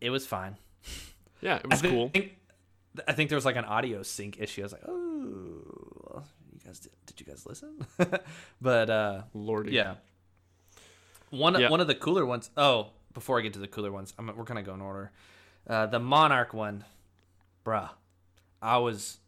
[0.00, 0.56] it was fine.
[1.40, 2.08] yeah, it was I cool.
[2.10, 2.36] think,
[3.08, 4.62] I think there was like an audio sync issue.
[4.62, 6.22] I was like, oh,
[6.52, 7.84] you guys did, did you guys listen?
[8.60, 9.72] but uh, Lordy.
[9.72, 9.94] yeah.
[11.30, 11.70] One Yeah.
[11.70, 12.50] one of the cooler ones.
[12.56, 15.12] Oh, before I get to the cooler ones, I'm, we're gonna go in order.
[15.68, 16.84] Uh, the Monarch one,
[17.64, 17.90] bruh.
[18.62, 19.18] I was,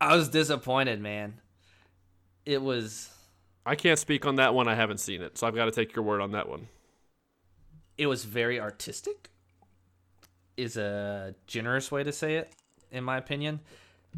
[0.00, 1.40] I was disappointed, man.
[2.46, 3.10] It was,
[3.66, 4.68] I can't speak on that one.
[4.68, 6.68] I haven't seen it, so I've got to take your word on that one.
[7.98, 9.30] it was very artistic.
[10.56, 12.52] Is a generous way to say it,
[12.90, 13.60] in my opinion.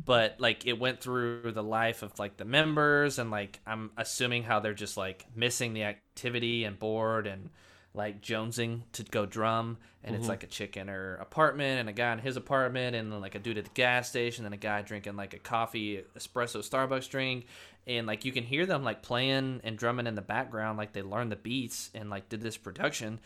[0.05, 4.45] But like it went through the life of like the members and like I'm assuming
[4.45, 7.51] how they're just like missing the activity and bored and
[7.93, 11.93] like jonesing to go drum and it's like a chick in her apartment and a
[11.93, 14.59] guy in his apartment and then like a dude at the gas station and a
[14.59, 17.47] guy drinking like a coffee espresso Starbucks drink
[17.89, 21.03] and like you can hear them like playing and drumming in the background like they
[21.03, 23.19] learned the beats and like did this production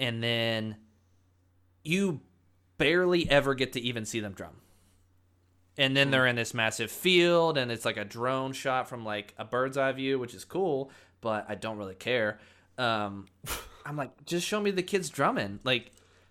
[0.00, 0.76] and then
[1.84, 2.20] you
[2.76, 4.56] barely ever get to even see them drum.
[5.76, 9.32] And then they're in this massive field and it's like a drone shot from like
[9.38, 12.40] a bird's eye view which is cool but i don't really care.
[12.76, 13.26] Um,
[13.86, 15.90] i'm like just show me the kids drumming like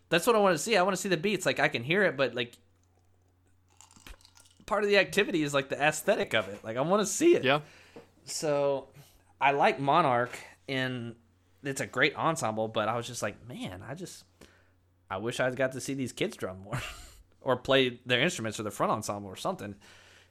[0.10, 1.84] that's what i want to see i want to see the beats like i can
[1.84, 2.58] hear it but like
[4.66, 7.36] part of the activity is like the aesthetic of it like i want to see
[7.36, 7.62] it Yeah.
[8.26, 8.90] so
[9.40, 10.36] I like Monarch
[10.68, 11.14] and
[11.64, 14.24] it's a great ensemble, but I was just like, man, I just
[15.12, 16.82] I wish I got to see these kids drum more
[17.42, 19.76] or play their instruments or the front ensemble or something.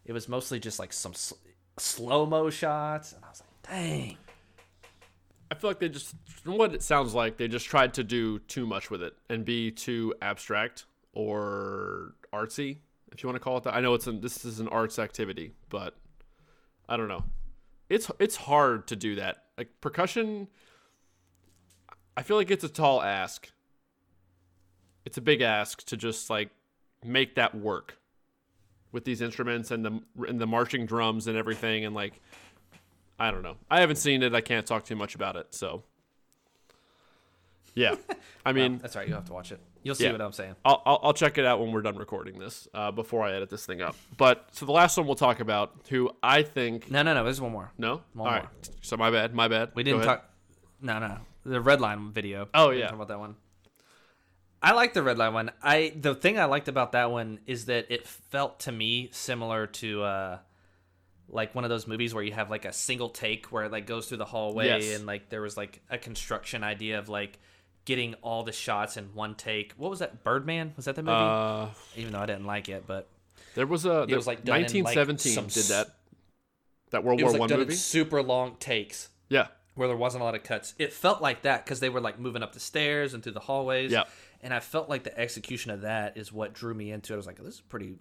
[0.04, 1.36] It was mostly just like some sl-
[1.78, 4.16] slow mo shots, and I was like, dang.
[5.50, 8.40] I feel like they just, from what it sounds like, they just tried to do
[8.40, 12.78] too much with it and be too abstract or artsy,
[13.12, 13.74] if you want to call it that.
[13.74, 15.96] I know it's an, this is an arts activity, but
[16.88, 17.24] I don't know.
[17.88, 19.44] It's it's hard to do that.
[19.56, 20.48] Like percussion,
[22.16, 23.50] I feel like it's a tall ask.
[25.04, 26.50] It's a big ask to just like
[27.04, 27.98] make that work
[28.90, 32.20] with these instruments and the and the marching drums and everything and like
[33.18, 33.56] I don't know.
[33.70, 34.34] I haven't seen it.
[34.34, 35.54] I can't talk too much about it.
[35.54, 35.82] So,
[37.74, 37.94] yeah.
[38.44, 39.60] I mean, That's right, you have to watch it.
[39.82, 40.12] You'll see Yeah.
[40.12, 40.56] what I'm saying.
[40.64, 42.66] I'll, I'll I'll check it out when we're done recording this.
[42.74, 43.94] Uh, before I edit this thing up.
[44.16, 47.22] But so the last one we'll talk about, who I think No, no, no.
[47.24, 47.70] There's one more.
[47.78, 48.02] no.
[48.14, 48.42] One All right.
[48.42, 48.50] more.
[48.82, 49.32] So my bad.
[49.34, 49.70] My bad.
[49.74, 50.28] We didn't talk.
[50.82, 52.48] No, no, the red line video.
[52.52, 52.92] Oh, yeah.
[52.92, 53.36] about that one.
[54.62, 55.50] I like the red line one.
[55.62, 59.66] I the thing I liked about that one is that it felt to me similar
[59.68, 60.38] to uh,
[61.28, 63.86] like one of those movies where you have like a single take where it like
[63.86, 64.96] goes through the hallway Yes.
[64.96, 67.38] and like there was like a construction idea of like
[67.84, 69.72] getting all the shots in one take.
[69.76, 70.22] What was that?
[70.24, 71.16] Birdman was that the movie?
[71.16, 73.08] Uh, Even though I didn't like it, but
[73.54, 75.94] There was a there, was, like, done in, like, 1917 did that.
[76.90, 77.74] That World War was like One done movie.
[77.74, 80.74] super long takes Yeah, where there wasn't a lot of cuts.
[80.78, 83.40] It felt like that because they were like moving up the stairs and through the
[83.40, 83.90] hallways.
[83.92, 84.04] Yeah.
[84.42, 87.16] And I felt like the execution of that is what drew me into it.
[87.16, 87.96] I was like, this is pretty,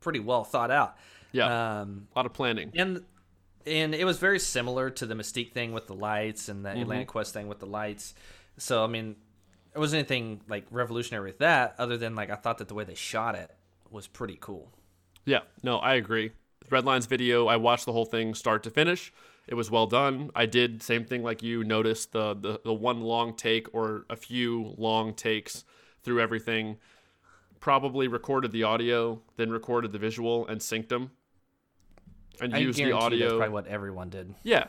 [0.00, 0.96] pretty well thought out.
[1.32, 2.70] Yeah, Um, a lot of planning.
[2.74, 3.04] and
[3.64, 6.82] and it was very similar to the Mystique thing with the lights and the Mm-hmm.
[6.82, 8.14] Atlanta Quest thing with the lights.
[8.58, 9.16] So I mean,
[9.74, 12.84] it wasn't anything like revolutionary with that, other than like I thought that the way
[12.84, 13.50] they shot it
[13.90, 14.70] was pretty cool.
[15.24, 16.32] Yeah, no, I agree.
[16.70, 19.12] Redline's video, I watched the whole thing start to finish.
[19.46, 20.30] It was well done.
[20.34, 21.64] I did same thing like you.
[21.64, 25.64] Noticed the the, the one long take or a few long takes
[26.02, 26.78] through everything.
[27.60, 31.12] Probably recorded the audio, then recorded the visual and synced them,
[32.42, 34.34] and I used the guarantee that's probably what everyone did.
[34.42, 34.66] Yeah,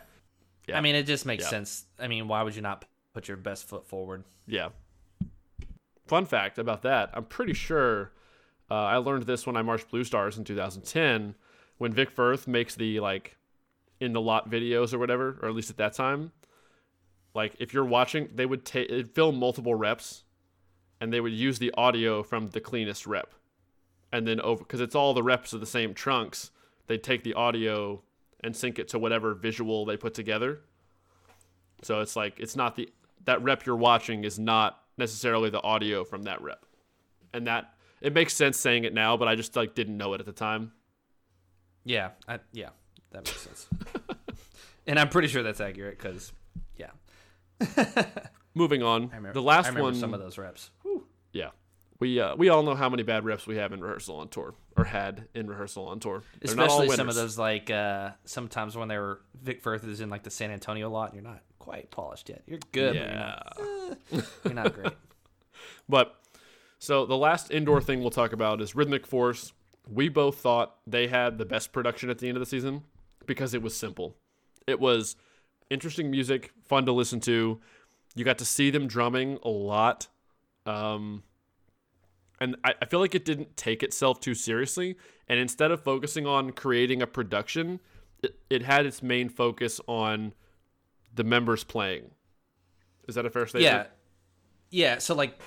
[0.67, 0.77] Yeah.
[0.77, 1.49] I mean, it just makes Yeah.
[1.49, 1.85] sense.
[1.99, 4.23] I mean, why would you not put your best foot forward?
[4.47, 4.69] Yeah.
[6.07, 8.11] Fun fact about that: I'm pretty sure
[8.69, 11.35] uh, I learned this when I marched Blue Stars in 2010,
[11.77, 13.37] when Vic Firth makes the like
[13.99, 16.31] in the lot videos or whatever, or at least at that time.
[17.33, 20.23] Like if you're watching, they would take film multiple reps,
[20.99, 23.33] and they would use the audio from the cleanest rep,
[24.11, 26.51] and then over because it's all the reps of the same trunks.
[26.87, 28.01] They take the audio
[28.43, 30.61] and sync it to whatever visual they put together.
[31.81, 32.89] So it's like it's not the
[33.25, 36.65] that rep you're watching is not necessarily the audio from that rep.
[37.33, 40.19] And that it makes sense saying it now, but I just like didn't know it
[40.19, 40.71] at the time.
[41.85, 42.69] Yeah, I, yeah,
[43.11, 43.67] that makes sense.
[44.87, 46.31] and I'm pretty sure that's accurate because,
[46.77, 46.91] yeah,
[48.55, 49.09] Moving on.
[49.11, 50.69] I remember the last one some of those reps.
[51.31, 51.49] Yeah.
[52.03, 54.53] We uh, we all know how many bad reps we have in rehearsal on tour
[54.75, 56.21] or had in rehearsal on tour.
[56.41, 60.09] They're Especially some of those like uh sometimes when they were Vic Firth is in
[60.09, 62.41] like the San Antonio lot and you're not quite polished yet.
[62.45, 63.39] You're good, Yeah.
[63.55, 64.93] but you're not, eh, you're not great.
[65.87, 66.19] But
[66.77, 69.53] so the last indoor thing we'll talk about is Rhythmic Force.
[69.89, 72.83] We both thought they had the best production at the end of the season
[73.25, 74.17] because it was simple.
[74.67, 75.15] It was
[75.69, 77.61] interesting music, fun to listen to.
[78.13, 80.07] You got to see them drumming a lot.
[80.65, 81.23] Um,
[82.43, 84.97] and I, I feel like it didn't take itself too seriously.
[85.29, 87.79] And instead of focusing on creating a production,
[88.21, 90.33] it, it had its main focus on
[91.15, 92.11] the members playing.
[93.07, 93.73] Is that a fair statement?
[93.73, 93.85] yeah.
[94.69, 95.39] Yeah, so like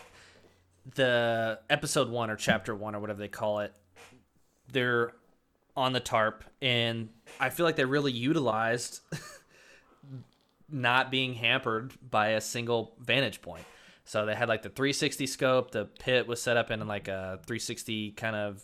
[0.95, 3.75] the episode 1 or chapter 1 or whatever they call it,
[4.73, 5.13] they're
[5.77, 9.01] on the tarp and I feel like they really utilized
[10.71, 13.65] not being hampered by a single vantage point.
[14.07, 17.40] So they had like the 360 scope, the pit was set up in like a
[17.45, 18.62] 360 kind of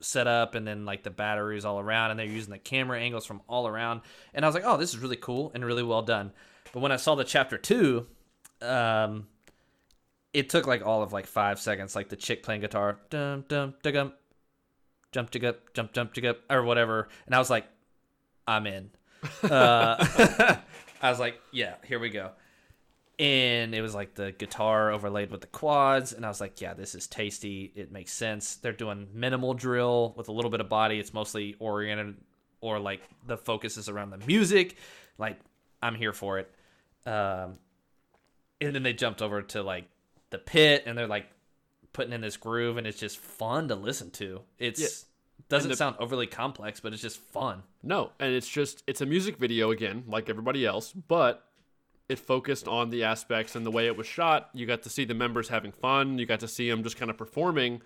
[0.00, 3.40] setup and then like the batteries all around and they're using the camera angles from
[3.48, 4.02] all around.
[4.34, 6.32] And i was like oh this is really cool and really well done.
[6.72, 8.06] But when i saw the chapter two
[8.60, 9.26] um
[10.34, 11.96] it took like all of like five seconds.
[11.96, 14.12] Like the chick playing guitar dum dum dum
[15.10, 17.08] jump jig up jump jump jig up or whatever.
[17.24, 17.66] And i was like
[18.46, 18.90] i'm in.
[19.42, 19.96] Uh
[21.02, 22.30] i was like yeah here we go
[23.20, 26.72] and it was like the guitar overlaid with the quads and i was like yeah
[26.74, 27.70] this is tasty.
[27.76, 28.56] It makes sense.
[28.56, 30.98] They're doing minimal drill with a little bit of body.
[30.98, 32.16] It's mostly oriented
[32.62, 34.76] or like the focus is around the music.
[35.18, 35.38] Like
[35.82, 36.50] i'm here for it.
[37.06, 37.58] Um
[38.62, 39.84] and then they jumped over to like
[40.30, 41.26] the pit and they're like
[41.92, 44.40] putting in this groove and it's just fun to listen to.
[44.58, 44.88] It's Yeah.
[45.50, 47.64] doesn't the- sound overly complex but it's just fun.
[47.82, 51.46] No, and it's just it's a music video again, like everybody else, but
[52.10, 54.50] it focused on the aspects and the way it was shot.
[54.52, 56.18] You got to see the members having fun.
[56.18, 57.82] You got to see them just kind of performing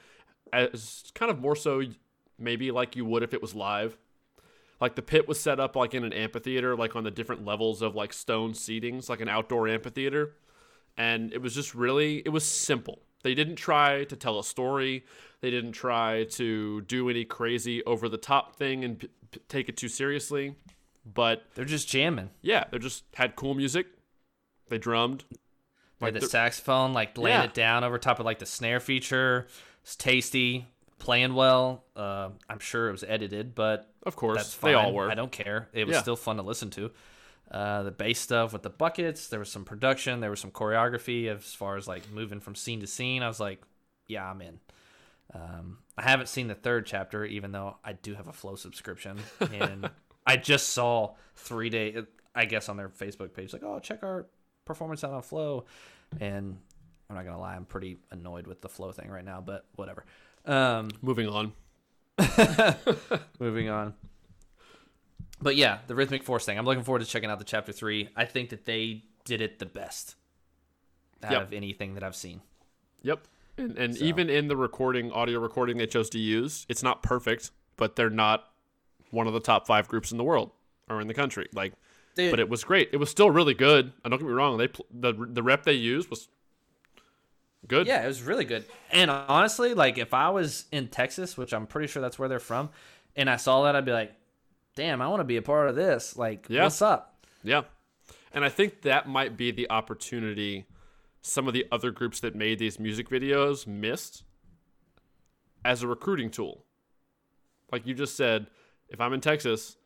[0.51, 1.83] as kind of more so
[2.39, 3.99] maybe like you would if it was live.
[4.81, 7.83] Like the pit was set up like in an amphitheater, like on the different levels
[7.83, 10.33] of like stone seatings, like an outdoor amphitheater.
[10.97, 13.01] And it was just really it was simple.
[13.25, 15.05] They didn't try to tell a story.
[15.43, 19.69] They didn't try to do any crazy over the top thing and p- p- take
[19.69, 20.57] it too seriously.
[21.05, 23.87] But they're just jamming yeah, they just had cool music.
[24.69, 25.25] They drummed.
[26.01, 27.45] Like the the- saxophone, like laying Yeah.
[27.45, 29.47] it down over top of like the snare feature.
[29.83, 30.67] It's tasty,
[30.99, 31.85] playing well.
[31.97, 35.11] Uh, I'm sure it was edited, but Of course, they all were.
[35.11, 35.69] I don't care.
[35.73, 36.03] It was Yeah.
[36.03, 36.91] still fun to listen to.
[37.51, 39.29] Uh, the bass stuff with the buckets.
[39.29, 40.21] There was some production.
[40.21, 43.23] There was some choreography as far as like moving from scene to scene.
[43.23, 43.63] I was like,
[44.07, 44.61] yeah, I'm in.
[45.33, 49.19] Um, I haven't seen the third chapter, even though I do have a Flow subscription,
[49.53, 49.91] and
[50.27, 52.03] I just saw three day.
[52.35, 54.27] I guess on their Facebook page, like, oh, check our
[54.65, 55.65] performance out on Flow,
[56.21, 56.59] and
[57.09, 60.05] I'm not gonna lie, I'm pretty annoyed with the Flow thing right now, but whatever.
[60.45, 61.53] Um, Moving on.
[63.41, 63.95] moving on.
[65.41, 66.59] But yeah, the Rhythmic Force thing.
[66.59, 68.09] I'm looking forward to checking out the chapter three.
[68.17, 70.17] I think that they did it the best
[71.23, 71.43] out Yep.
[71.43, 72.41] of anything that I've seen.
[73.03, 73.27] Yep.
[73.57, 77.51] And, and even in the recording, audio recording they chose to use, it's not perfect,
[77.77, 78.45] but they're not
[79.11, 80.51] one of the top five groups in the world
[80.89, 81.49] or in the country.
[81.55, 81.73] Like,
[82.15, 82.31] Dude.
[82.31, 82.91] but it was great.
[82.93, 83.93] It was still really good.
[84.05, 86.29] I don't get me wrong, they the the rep they used was
[87.67, 87.87] good.
[87.87, 88.65] Yeah, it was really good.
[88.91, 92.39] And honestly, like if I was in Texas, which I'm pretty sure that's where they're
[92.39, 92.71] from,
[93.17, 94.13] and I saw that, I'd be like,
[94.77, 96.65] "Damn, I want to be a part of this." Like, Yeah.
[96.65, 97.25] what's up?
[97.43, 97.63] Yeah.
[98.33, 100.67] And I think that might be the opportunity
[101.23, 104.25] some of the other groups that made these music videos missed
[105.65, 106.65] as a recruiting tool.
[107.73, 108.49] Like you just said,
[108.89, 109.77] if I'm in Texas,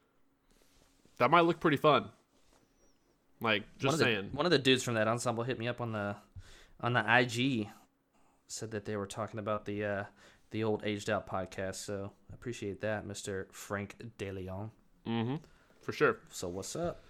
[1.19, 2.09] that might look pretty fun.
[3.41, 4.31] Like One just the, saying.
[4.33, 6.17] one of the dudes from that ensemble hit me up on the
[6.81, 7.69] on the IG,
[8.47, 10.05] said that they were talking about the uh,
[10.51, 11.77] the old aged out podcast.
[11.77, 14.71] So I appreciate that, Mister Frank DeLeon.
[15.07, 15.37] Mm-hmm.
[15.83, 16.19] For sure.
[16.31, 17.03] So what's up?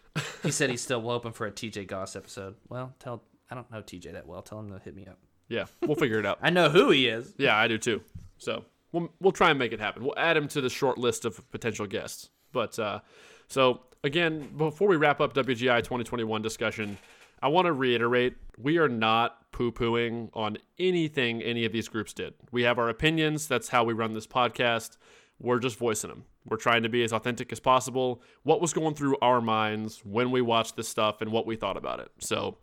[0.42, 2.56] he said he's still open for a TJ Goss episode.
[2.68, 4.42] Well, tell I don't know TJ that well.
[4.42, 5.18] Tell him to hit me up.
[5.48, 5.64] Yeah.
[5.86, 6.38] We'll figure it out.
[6.42, 7.34] I know who he is.
[7.38, 8.02] Yeah, I do too.
[8.36, 10.04] So we'll we'll try and make it happen.
[10.04, 12.28] We'll add him to the short list of potential guests.
[12.52, 13.00] But uh,
[13.48, 16.98] so again, before we wrap up WGI 2021 discussion,
[17.42, 22.34] I want to reiterate: we are not poo-pooing on anything any of these groups did.
[22.52, 23.48] We have our opinions.
[23.48, 24.98] That's how we run this podcast.
[25.40, 26.24] We're just voicing them.
[26.48, 28.22] We're trying to be as authentic as possible.
[28.42, 31.76] What was going through our minds when we watched this stuff and what we thought
[31.76, 32.10] about it.
[32.18, 32.58] So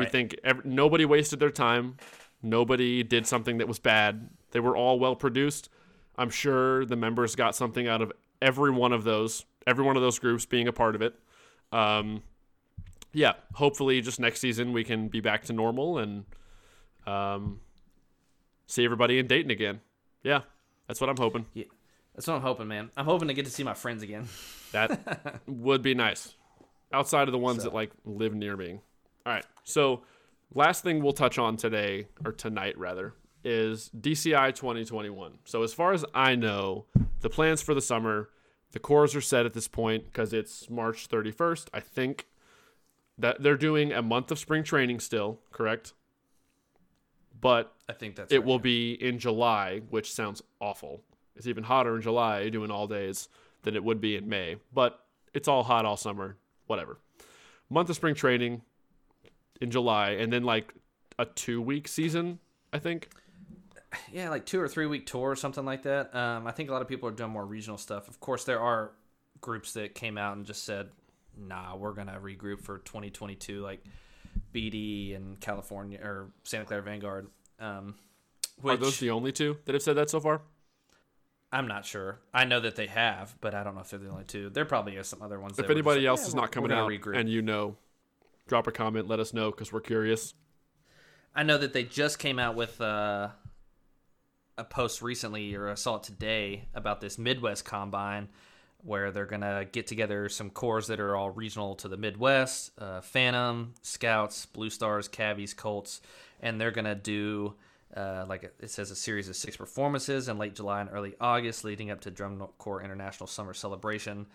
[0.00, 1.96] we think ev- nobody wasted their time.
[2.42, 4.28] Nobody did something that was bad.
[4.50, 5.68] They were all well produced.
[6.18, 10.02] I'm sure the members got something out of every one of those, every one of
[10.02, 11.14] those groups being a part of it.
[11.72, 12.22] Um,
[13.12, 16.24] yeah, hopefully, just next season we can be back to normal and
[17.06, 17.60] um,
[18.66, 19.80] see everybody in Dayton again.
[20.22, 20.40] Yeah,
[20.86, 21.46] that's what I'm hoping.
[21.54, 21.64] Yeah,
[22.14, 22.90] that's what I'm hoping, man.
[22.96, 24.28] I'm hoping to get to see my friends again.
[24.72, 26.34] That would be nice.
[26.92, 28.80] Outside of the ones So- that like live near me.
[29.24, 29.44] All right.
[29.64, 30.02] So,
[30.54, 35.38] last thing we'll touch on today or tonight rather is DCI 2021.
[35.44, 36.84] So, as far as I know,
[37.20, 38.28] the plans for the summer,
[38.72, 42.26] the corps are set at this point because it's March 31st, I think.
[43.18, 45.94] That they're doing a month of spring training still, correct?
[47.40, 48.46] But I think that's it right.
[48.46, 51.02] will be in July, which sounds awful.
[51.34, 53.28] It's even hotter in July doing all days
[53.62, 54.56] than it would be in May.
[54.72, 55.00] But
[55.32, 56.36] it's all hot all summer,
[56.66, 56.98] whatever.
[57.70, 58.62] Month of spring training
[59.60, 60.74] in July, and then like
[61.18, 62.38] a two week season,
[62.72, 63.08] I think.
[64.12, 66.14] Yeah, like two or three week tour or something like that.
[66.14, 68.08] Um, I think a lot of people are doing more regional stuff.
[68.08, 68.92] Of course, there are
[69.40, 70.90] groups that came out and just said,
[71.36, 73.82] "Nah, we're gonna regroup for 2022," like
[74.52, 77.28] BD and California or Santa Clara Vanguard.
[77.58, 77.94] Um,
[78.64, 80.42] Are those the only two that have said that so far?
[81.52, 82.18] I'm not sure.
[82.34, 84.50] I know that they have, but I don't know if they're the only two.
[84.50, 85.58] There probably are some other ones.
[85.58, 87.76] If anybody like, else "Yeah, is not coming out regroup." and you know,
[88.48, 90.34] drop a comment, let us know because we're curious.
[91.34, 93.28] I know that they just came out with uh,
[94.58, 98.28] a post recently, or I saw it today, about this Midwest Combine,
[98.78, 103.00] where they're gonna get together some corps that are all regional to the Midwest: uh,
[103.00, 106.00] Phantom, Scouts, Blue Stars, Cavies, Colts,
[106.40, 107.54] and they're gonna do.
[107.96, 111.64] Uh, like it says, a series of six performances in late July and early August,
[111.64, 114.26] leading up to Drum Corps International Summer Celebration.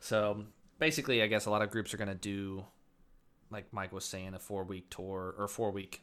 [0.00, 0.44] So
[0.78, 2.64] basically, I guess a lot of groups are to do,
[3.50, 6.02] like Mike was saying, a four week tour or four week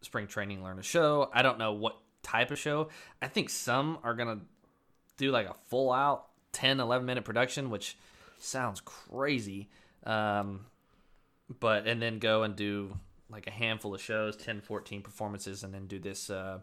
[0.00, 1.30] spring training learn a show.
[1.34, 2.88] I don't know what type of show.
[3.20, 4.44] I think some are going to
[5.16, 7.96] do like a full out 10, 11 minute production, which
[8.38, 9.68] sounds crazy.
[10.04, 10.66] Um,
[11.60, 12.98] but, and then go and do
[13.30, 16.60] like a handful of shows, 10, 14 performances, and then do this, uh,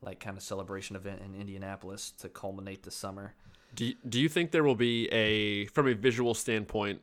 [0.00, 3.34] like kind of celebration event in Indianapolis to culminate the summer.
[3.74, 7.00] Do you, do you think there will be a from a visual standpoint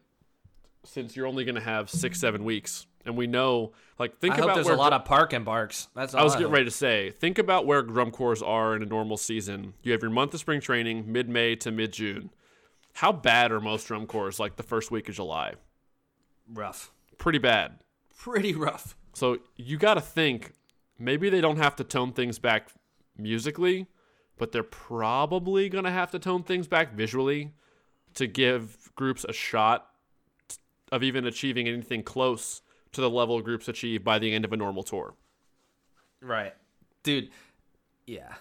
[0.86, 4.38] since you're only going to have 6 7 weeks and we know like think I
[4.40, 5.88] about there's where a lot of park and barks.
[5.96, 8.76] That's all I was I getting ready to say, think about where drum corps are
[8.76, 9.74] in a normal season.
[9.84, 12.32] You have your month of spring training, mid May to mid June.
[12.94, 15.54] How bad are most drum corps like the first week of July?
[16.54, 16.92] rough.
[17.18, 17.80] Pretty bad.
[18.18, 18.96] Pretty rough.
[19.14, 20.54] So you got to think
[20.98, 22.70] maybe they don't have to tone things back
[23.18, 23.88] musically,
[24.38, 27.54] but they're probably going to have to tone things back visually
[28.16, 29.88] to give groups a shot
[30.92, 32.62] of even achieving anything close
[32.94, 35.14] to the level groups achieve by the end of a normal tour.
[36.22, 36.54] Right.
[37.04, 37.30] Dude,
[38.06, 38.34] yeah.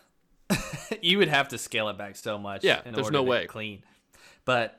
[1.03, 2.65] you would have to scale it back so much.
[2.65, 3.47] Yeah, in there's order no to way.
[3.47, 3.83] Clean.
[4.45, 4.79] But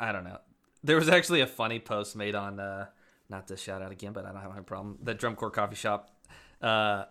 [0.00, 0.38] I don't know.
[0.82, 2.86] There was actually a funny post made on uh
[3.28, 4.98] not to shout out again, but I don't have a problem.
[5.02, 6.10] The drum corps coffee shop.
[6.62, 7.04] Uh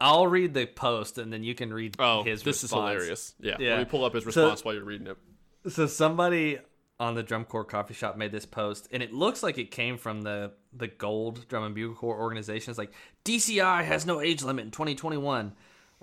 [0.00, 2.90] I'll read the post and then you can read Oh, his this response.
[2.90, 3.34] is hilarious.
[3.40, 3.56] Yeah.
[3.58, 3.70] Yeah.
[3.70, 5.16] Let me pull up his So- response while you're reading it.
[5.72, 6.58] So somebody
[7.00, 9.96] on the Drum Corps Coffee Shop made this post, and it looks like it came
[9.96, 12.70] from the the Gold Drum and Bugle Corps organization.
[12.70, 12.92] It's like
[13.24, 15.52] DCI has no age limit in 2021.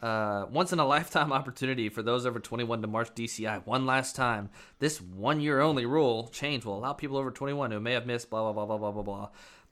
[0.01, 4.15] Uh, once in a lifetime opportunity for those over 21 to march DCI one last
[4.15, 4.49] time.
[4.79, 8.29] This one year only rule change will allow people over 21 who may have missed
[8.29, 9.29] blah blah blah blah blah blah blah.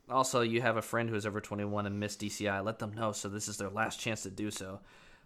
[0.10, 2.64] Also, you have a friend who is over 21 and missed DCI.
[2.64, 4.82] Let them know so this is their last chance to do so,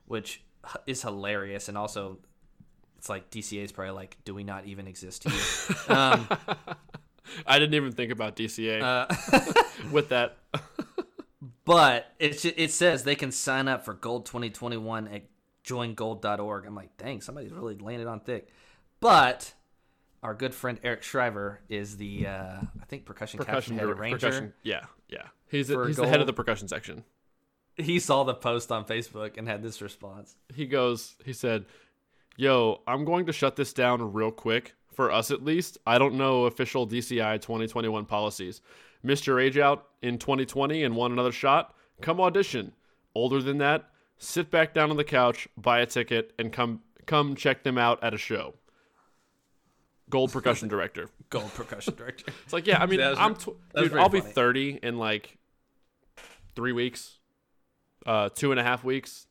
[0.05, 0.43] which
[0.85, 1.67] is hilarious.
[1.67, 2.19] And also,
[2.97, 5.75] it's like DCA is probably like, do we not even exist here?
[5.95, 6.27] um,
[7.45, 10.37] I didn't even think about DCA uh, with that.
[11.65, 15.23] but it it says they can sign up for Gold 2021 at
[15.65, 16.65] joingold.org.
[16.65, 18.47] I'm like, dang, somebody's really landed on thick.
[18.99, 19.53] But
[20.23, 22.31] our good friend Eric Shriver is the uh,
[22.81, 24.17] I think percussion, Percussion, captain head dir- ranger.
[24.17, 24.53] percussion.
[24.63, 25.23] Yeah, yeah.
[25.49, 27.03] He's, For he's the head of the percussion section.
[27.75, 30.35] He saw the post on Facebook and had this response.
[30.53, 31.65] he goes, he said,
[32.39, 34.75] Yo, I'm going to shut this down real quick.
[34.93, 38.61] For us at least, I don't know official DCI 2021 policies.
[39.01, 41.73] Missed your age out in 2020 and want another shot?
[41.99, 42.73] Come audition.
[43.15, 47.35] Older than that, sit back down on the couch, buy a ticket, and come come
[47.35, 48.53] check them out at a show.
[50.09, 51.09] Gold percussion director.
[51.31, 52.31] Gold percussion director.
[52.43, 55.37] It's like, yeah, I mean, was I'm tw- dude, I'll be 30 in like
[56.55, 57.17] three weeks,
[58.05, 59.25] uh, two and a half weeks.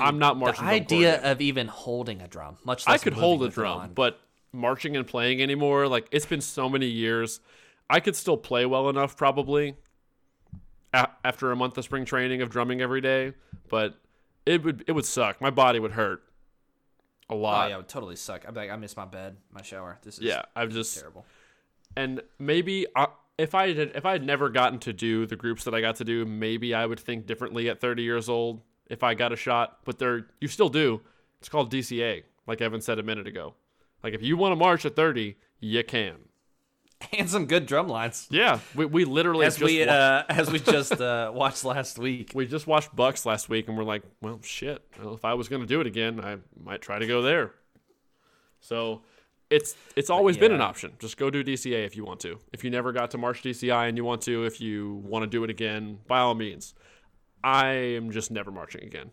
[0.00, 0.64] I'm not marching.
[0.64, 4.20] The idea of even holding a drum, much less I could hold a drum, but
[4.52, 7.40] marching and playing anymore, like it's been so many years.
[7.88, 9.76] I could still play well enough probably
[10.92, 13.34] a- after a month of spring training of drumming every day,
[13.68, 13.98] but
[14.46, 15.40] it would it would suck.
[15.40, 16.22] My body would hurt
[17.28, 17.68] a oh lot.
[17.68, 18.44] yeah, it would totally suck.
[18.46, 19.98] I'd be like, I miss my bed, my shower.
[20.02, 21.24] This is yeah, I've is just terrible.
[21.96, 25.64] and maybe I, if I had if I had never gotten to do the groups
[25.64, 28.60] that I got to do, maybe I would think differently at 30 years old
[28.90, 29.78] if I got a shot.
[29.86, 31.00] But there, you still do.
[31.38, 33.54] It's called DCA, like Evan said a minute ago.
[34.04, 36.16] Like if you want to march at 30, you can.
[37.16, 38.28] And some good drum lines.
[38.30, 41.98] Yeah, we, we literally As just we wa- uh, as we just uh, watched last
[41.98, 42.32] week.
[42.34, 44.84] we just watched Bucs last week, and we're like, well, shit.
[45.02, 47.52] Well, if I was going to do it again, I might try to go there.
[48.60, 49.00] So
[49.48, 50.92] it's it's always been an option.
[50.98, 52.38] Just go do DCA if you want to.
[52.52, 55.26] If you never got to March DCI and you want to, if you want to
[55.26, 56.74] do it again, by all means.
[57.42, 59.10] I am just never marching again.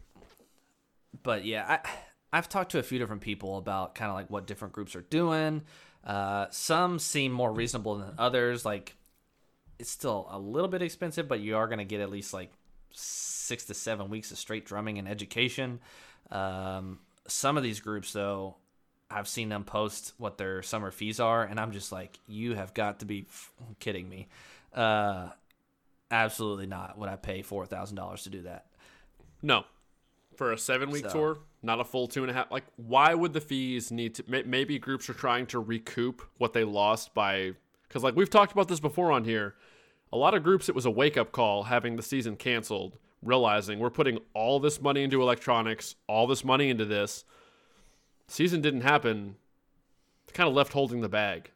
[1.24, 1.90] but yeah, I
[2.34, 5.02] I've talked to a few different people about kind of like what different groups are
[5.02, 5.64] doing.
[6.04, 8.66] Uh, some seem more reasonable than others.
[8.66, 8.96] Like
[9.80, 12.52] it's still a little bit expensive, but you are going to get at least like
[12.92, 15.80] six to seven weeks of straight drumming and education.
[16.32, 18.56] Um, some of these groups, though,
[19.10, 22.74] I've seen them post what their summer fees are, and I'm just like, you have
[22.74, 23.26] got to be
[23.80, 24.28] kidding me.
[24.74, 25.30] Uh,
[26.12, 26.98] absolutely not.
[26.98, 28.66] Would I pay four thousand dollars to do that?
[29.42, 29.66] No.
[30.36, 32.52] For a seven week So- tour, not a full two and a half.
[32.52, 34.24] Like, why would the fees need to?
[34.46, 37.54] Maybe groups are trying to recoup what they lost by.
[37.88, 39.56] Because, like, we've talked about this before on here.
[40.14, 43.80] A lot of groups, it was a wake up call having the season canceled, realizing
[43.80, 47.26] we're putting all this money into electronics, all this money into this.
[48.28, 49.36] Season didn't happen.
[50.34, 51.52] Kind of left holding the bag.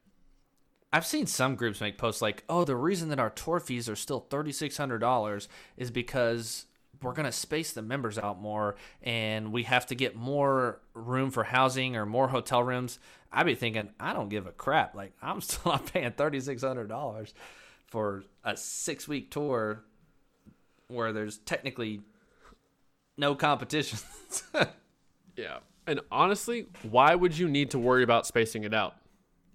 [0.94, 3.96] I've seen some groups make posts like, "Oh, the reason that our tour fees are
[3.96, 6.66] still thirty six hundred dollars is because
[7.02, 11.44] we're gonna space the members out more, and we have to get more room for
[11.46, 13.00] housing or more hotel rooms."
[13.34, 14.94] I'd be thinking, I don't give a crap.
[14.94, 17.34] Like, I'm still not paying thirty six hundred dollars
[17.88, 19.84] for a six week tour
[20.88, 22.02] where there's technically
[23.18, 24.00] no competition.
[25.38, 25.60] Yeah.
[25.88, 28.96] And honestly, why would you need to worry about spacing it out?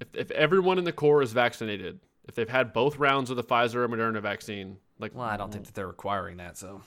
[0.01, 3.45] If, if everyone in the corps is vaccinated, if they've had both rounds of the
[3.45, 6.83] Pfizer or Moderna vaccine, like, well, I don't think that they're requiring that, so.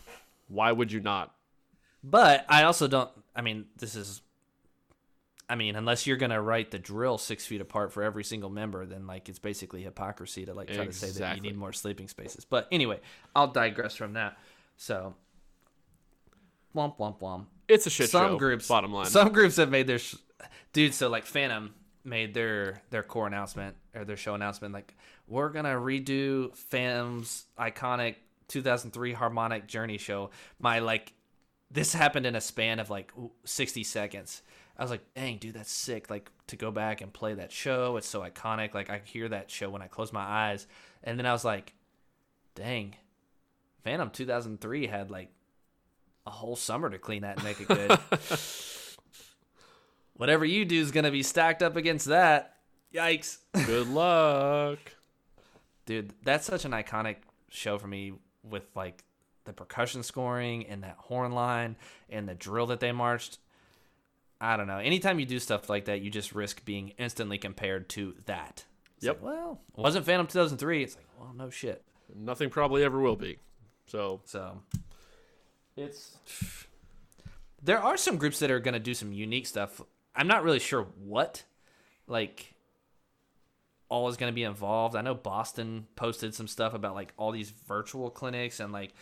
[0.47, 1.33] why would you not?
[2.03, 3.09] But I also don't.
[3.35, 4.21] I mean, this is.
[5.51, 8.85] I mean, unless you're gonna write the drill six feet apart for every single member,
[8.85, 12.07] then like it's basically hypocrisy to like try to say that you need more sleeping
[12.07, 12.45] spaces.
[12.45, 12.99] But anyway,
[13.35, 14.37] I'll digress from that.
[14.77, 15.15] So,
[16.75, 17.45] womp womp womp.
[17.67, 18.37] It's a shit some show.
[18.37, 19.05] groups, bottom line.
[19.05, 20.15] some groups have made their, sh-
[20.71, 20.93] dude.
[20.93, 21.73] So like Phantom
[22.03, 24.95] made their their core announcement or their show announcement like
[25.27, 28.15] we're gonna redo fam's iconic
[28.49, 30.31] 2003 harmonic journey show.
[30.59, 31.13] My like
[31.71, 33.13] this happened in a span of like
[33.45, 34.41] 60 seconds.
[34.77, 36.09] I was like, dang, dude, that's sick.
[36.09, 37.97] Like to go back and play that show.
[37.97, 38.73] It's so iconic.
[38.73, 40.67] Like I hear that show when I close my eyes.
[41.03, 41.73] And then I was like,
[42.55, 42.95] dang,
[43.83, 45.29] Phantom 2003 had like
[46.25, 47.99] a whole summer to clean that and make it good.
[50.19, 52.57] Whatever you do is going to be stacked up against that.
[52.93, 53.37] Yikes.
[53.65, 54.79] Good luck.
[55.85, 57.15] Dude, that's such an iconic
[57.47, 58.11] show for me
[58.43, 59.05] with like
[59.45, 61.77] the percussion scoring and that horn line
[62.09, 63.37] and the drill that they marched.
[64.41, 64.79] I don't know.
[64.79, 68.65] Anytime you do stuff like that, you just risk being instantly compared to that.
[68.97, 69.21] It's Yep.
[69.21, 70.83] like, well, wasn't Phantom 2003.
[70.83, 71.81] It's like, well, no shit.
[72.13, 73.37] Nothing probably ever will be.
[73.87, 74.61] So So
[75.77, 76.17] it's
[77.63, 79.81] there are some groups that are going to do some unique stuff.
[80.19, 81.45] I'm not really sure what,
[82.05, 82.53] like,
[83.87, 84.97] all is going to be involved.
[84.97, 88.93] I know Boston posted some stuff about like all these virtual clinics and like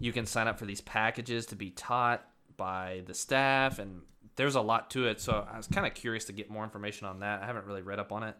[0.00, 4.02] you can sign up for these packages to be taught by the staff and
[4.36, 5.20] there's a lot to it.
[5.20, 7.42] So I was kind of curious to get more information on that.
[7.42, 8.36] I haven't really read up on it,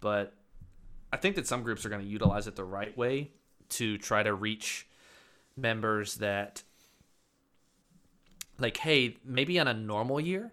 [0.00, 0.32] but
[1.12, 3.30] I think that some groups are going to utilize it the right way
[3.70, 4.88] to try to reach
[5.56, 6.62] members that
[8.58, 10.52] like hey maybe on a normal year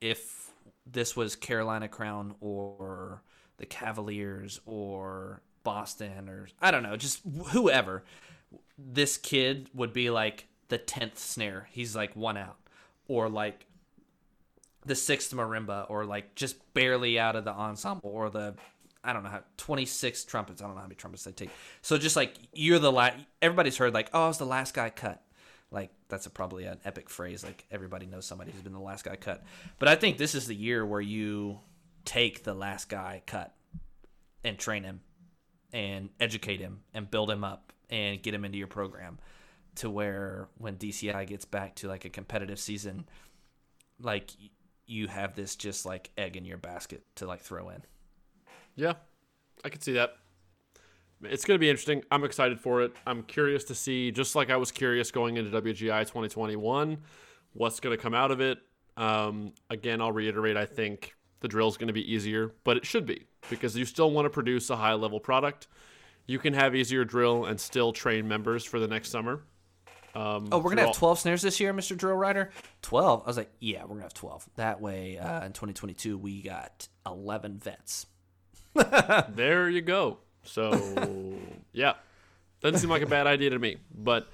[0.00, 0.52] if
[0.86, 3.22] this was carolina crown or
[3.58, 8.02] the cavaliers or boston or i don't know just whoever
[8.78, 12.56] this kid would be like the 10th snare he's like one out
[13.08, 13.66] or like
[14.86, 18.54] the sixth marimba or like just barely out of the ensemble or the
[19.02, 20.60] I don't know how 26 trumpets.
[20.60, 21.50] I don't know how many trumpets they take.
[21.80, 23.16] So just like you're the last.
[23.40, 25.22] Everybody's heard like, oh, I was the last guy cut.
[25.70, 27.44] Like that's a, probably an epic phrase.
[27.44, 29.44] Like everybody knows somebody who's been the last guy cut.
[29.78, 31.60] But I think this is the year where you
[32.04, 33.54] take the last guy cut
[34.42, 35.00] and train him
[35.72, 39.18] and educate him and build him up and get him into your program
[39.76, 43.06] to where when DCI gets back to like a competitive season,
[44.00, 44.30] like
[44.86, 47.82] you have this just like egg in your basket to like throw in.
[48.74, 48.94] Yeah,
[49.64, 50.16] I could see that.
[51.22, 52.02] It's going to be interesting.
[52.10, 52.92] I'm excited for it.
[53.06, 56.98] I'm curious to see, just like I was curious going into WGI 2021,
[57.52, 58.58] what's going to come out of it.
[58.96, 62.86] Um, again, I'll reiterate, I think the drill is going to be easier, but it
[62.86, 65.68] should be because you still want to produce a high level product.
[66.26, 69.42] You can have easier drill and still train members for the next summer.
[70.14, 72.50] Um, Oh, we're gonna all- have twelve snares this year, Mister Drill Writer.
[72.82, 73.22] Twelve.
[73.24, 74.48] I was like, yeah, we're gonna have twelve.
[74.56, 78.06] That way, uh, in 2022, we got 11 vets.
[79.34, 80.18] There you go.
[80.42, 81.36] So,
[81.72, 81.94] yeah,
[82.60, 83.76] doesn't seem like a bad idea to me.
[83.94, 84.28] But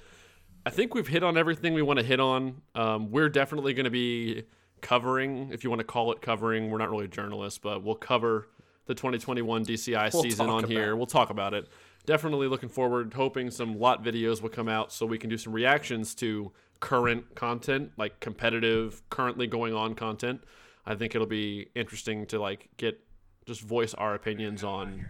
[0.65, 2.61] I think we've hit on everything we want to hit on.
[2.75, 4.43] Um, we're definitely going to be
[4.81, 6.69] covering, if you want to call it covering.
[6.69, 8.49] We're not really journalists, but we'll cover
[8.85, 10.91] the 2021 DCI We'll season on here.
[10.91, 10.95] it.
[10.95, 11.67] We'll talk about it.
[12.05, 15.51] Definitely looking forward, hoping some lot videos will come out so we can do some
[15.51, 20.41] reactions to current content, like competitive, currently going on content.
[20.85, 22.99] I think it'll be interesting to like get
[23.45, 25.09] just voice our opinions on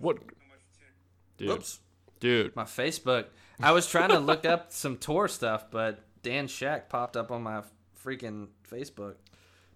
[0.00, 0.18] what
[1.36, 1.80] dude Oops.
[2.18, 3.26] dude My Facebook.
[3.62, 7.42] I was trying to look up some tour stuff, but Dan Shack popped up on
[7.42, 7.62] my
[8.04, 9.14] freaking Facebook.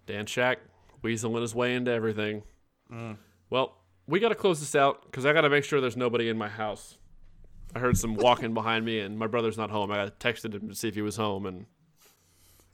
[0.05, 0.59] Dan Shack
[1.03, 2.43] weaseling his way into everything.
[2.91, 3.17] Mm.
[3.49, 6.29] Well, we got to close this out because I got to make sure there's nobody
[6.29, 6.97] in my house.
[7.73, 9.91] I heard some walking behind me, and my brother's not home.
[9.91, 11.65] I texted him to see if he was home, and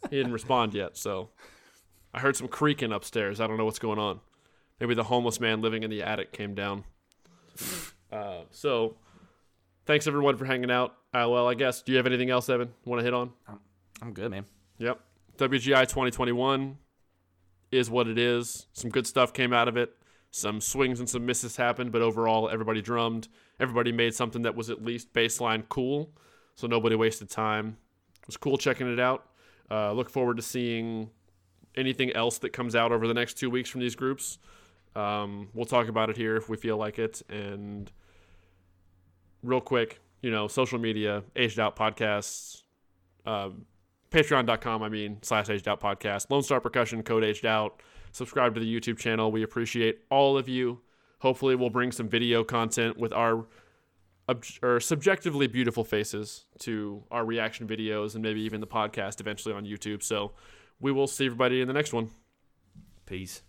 [0.09, 0.97] he didn't respond yet.
[0.97, 1.29] So
[2.13, 3.39] I heard some creaking upstairs.
[3.39, 4.19] I don't know what's going on.
[4.79, 6.83] Maybe the homeless man living in the attic came down.
[8.11, 8.95] Uh, so
[9.85, 10.95] thanks everyone for hanging out.
[11.13, 11.81] Uh, well, I guess.
[11.81, 12.69] Do you have anything else, Evan?
[12.85, 13.31] Want to hit on?
[14.01, 14.45] I'm good, man.
[14.79, 14.99] Yep.
[15.37, 16.77] WGI 2021
[17.71, 18.67] is what it is.
[18.73, 19.93] Some good stuff came out of it.
[20.31, 23.27] Some swings and some misses happened, but overall, everybody drummed.
[23.59, 26.09] Everybody made something that was at least baseline cool,
[26.55, 27.77] so nobody wasted time.
[28.21, 29.25] It was cool checking it out.
[29.69, 31.09] Uh, look forward to seeing
[31.75, 34.37] anything else that comes out over the next two weeks from these groups.
[34.95, 37.21] Um, we'll talk about it here if we feel like it.
[37.29, 37.91] And
[39.43, 42.63] real quick, you know, social media, aged out podcasts,
[43.25, 43.65] um,
[44.11, 47.81] patreon.com, I mean, slash aged out podcast, Lone Star Percussion, code aged out.
[48.11, 49.31] Subscribe to the YouTube channel.
[49.31, 50.81] We appreciate all of you.
[51.19, 53.45] Hopefully, we'll bring some video content with our
[54.27, 59.53] ob- or subjectively beautiful faces to our reaction videos and maybe even the podcast eventually
[59.53, 60.03] on YouTube.
[60.03, 60.33] So
[60.79, 62.09] we will see everybody in the next one.
[63.05, 63.43] Peace.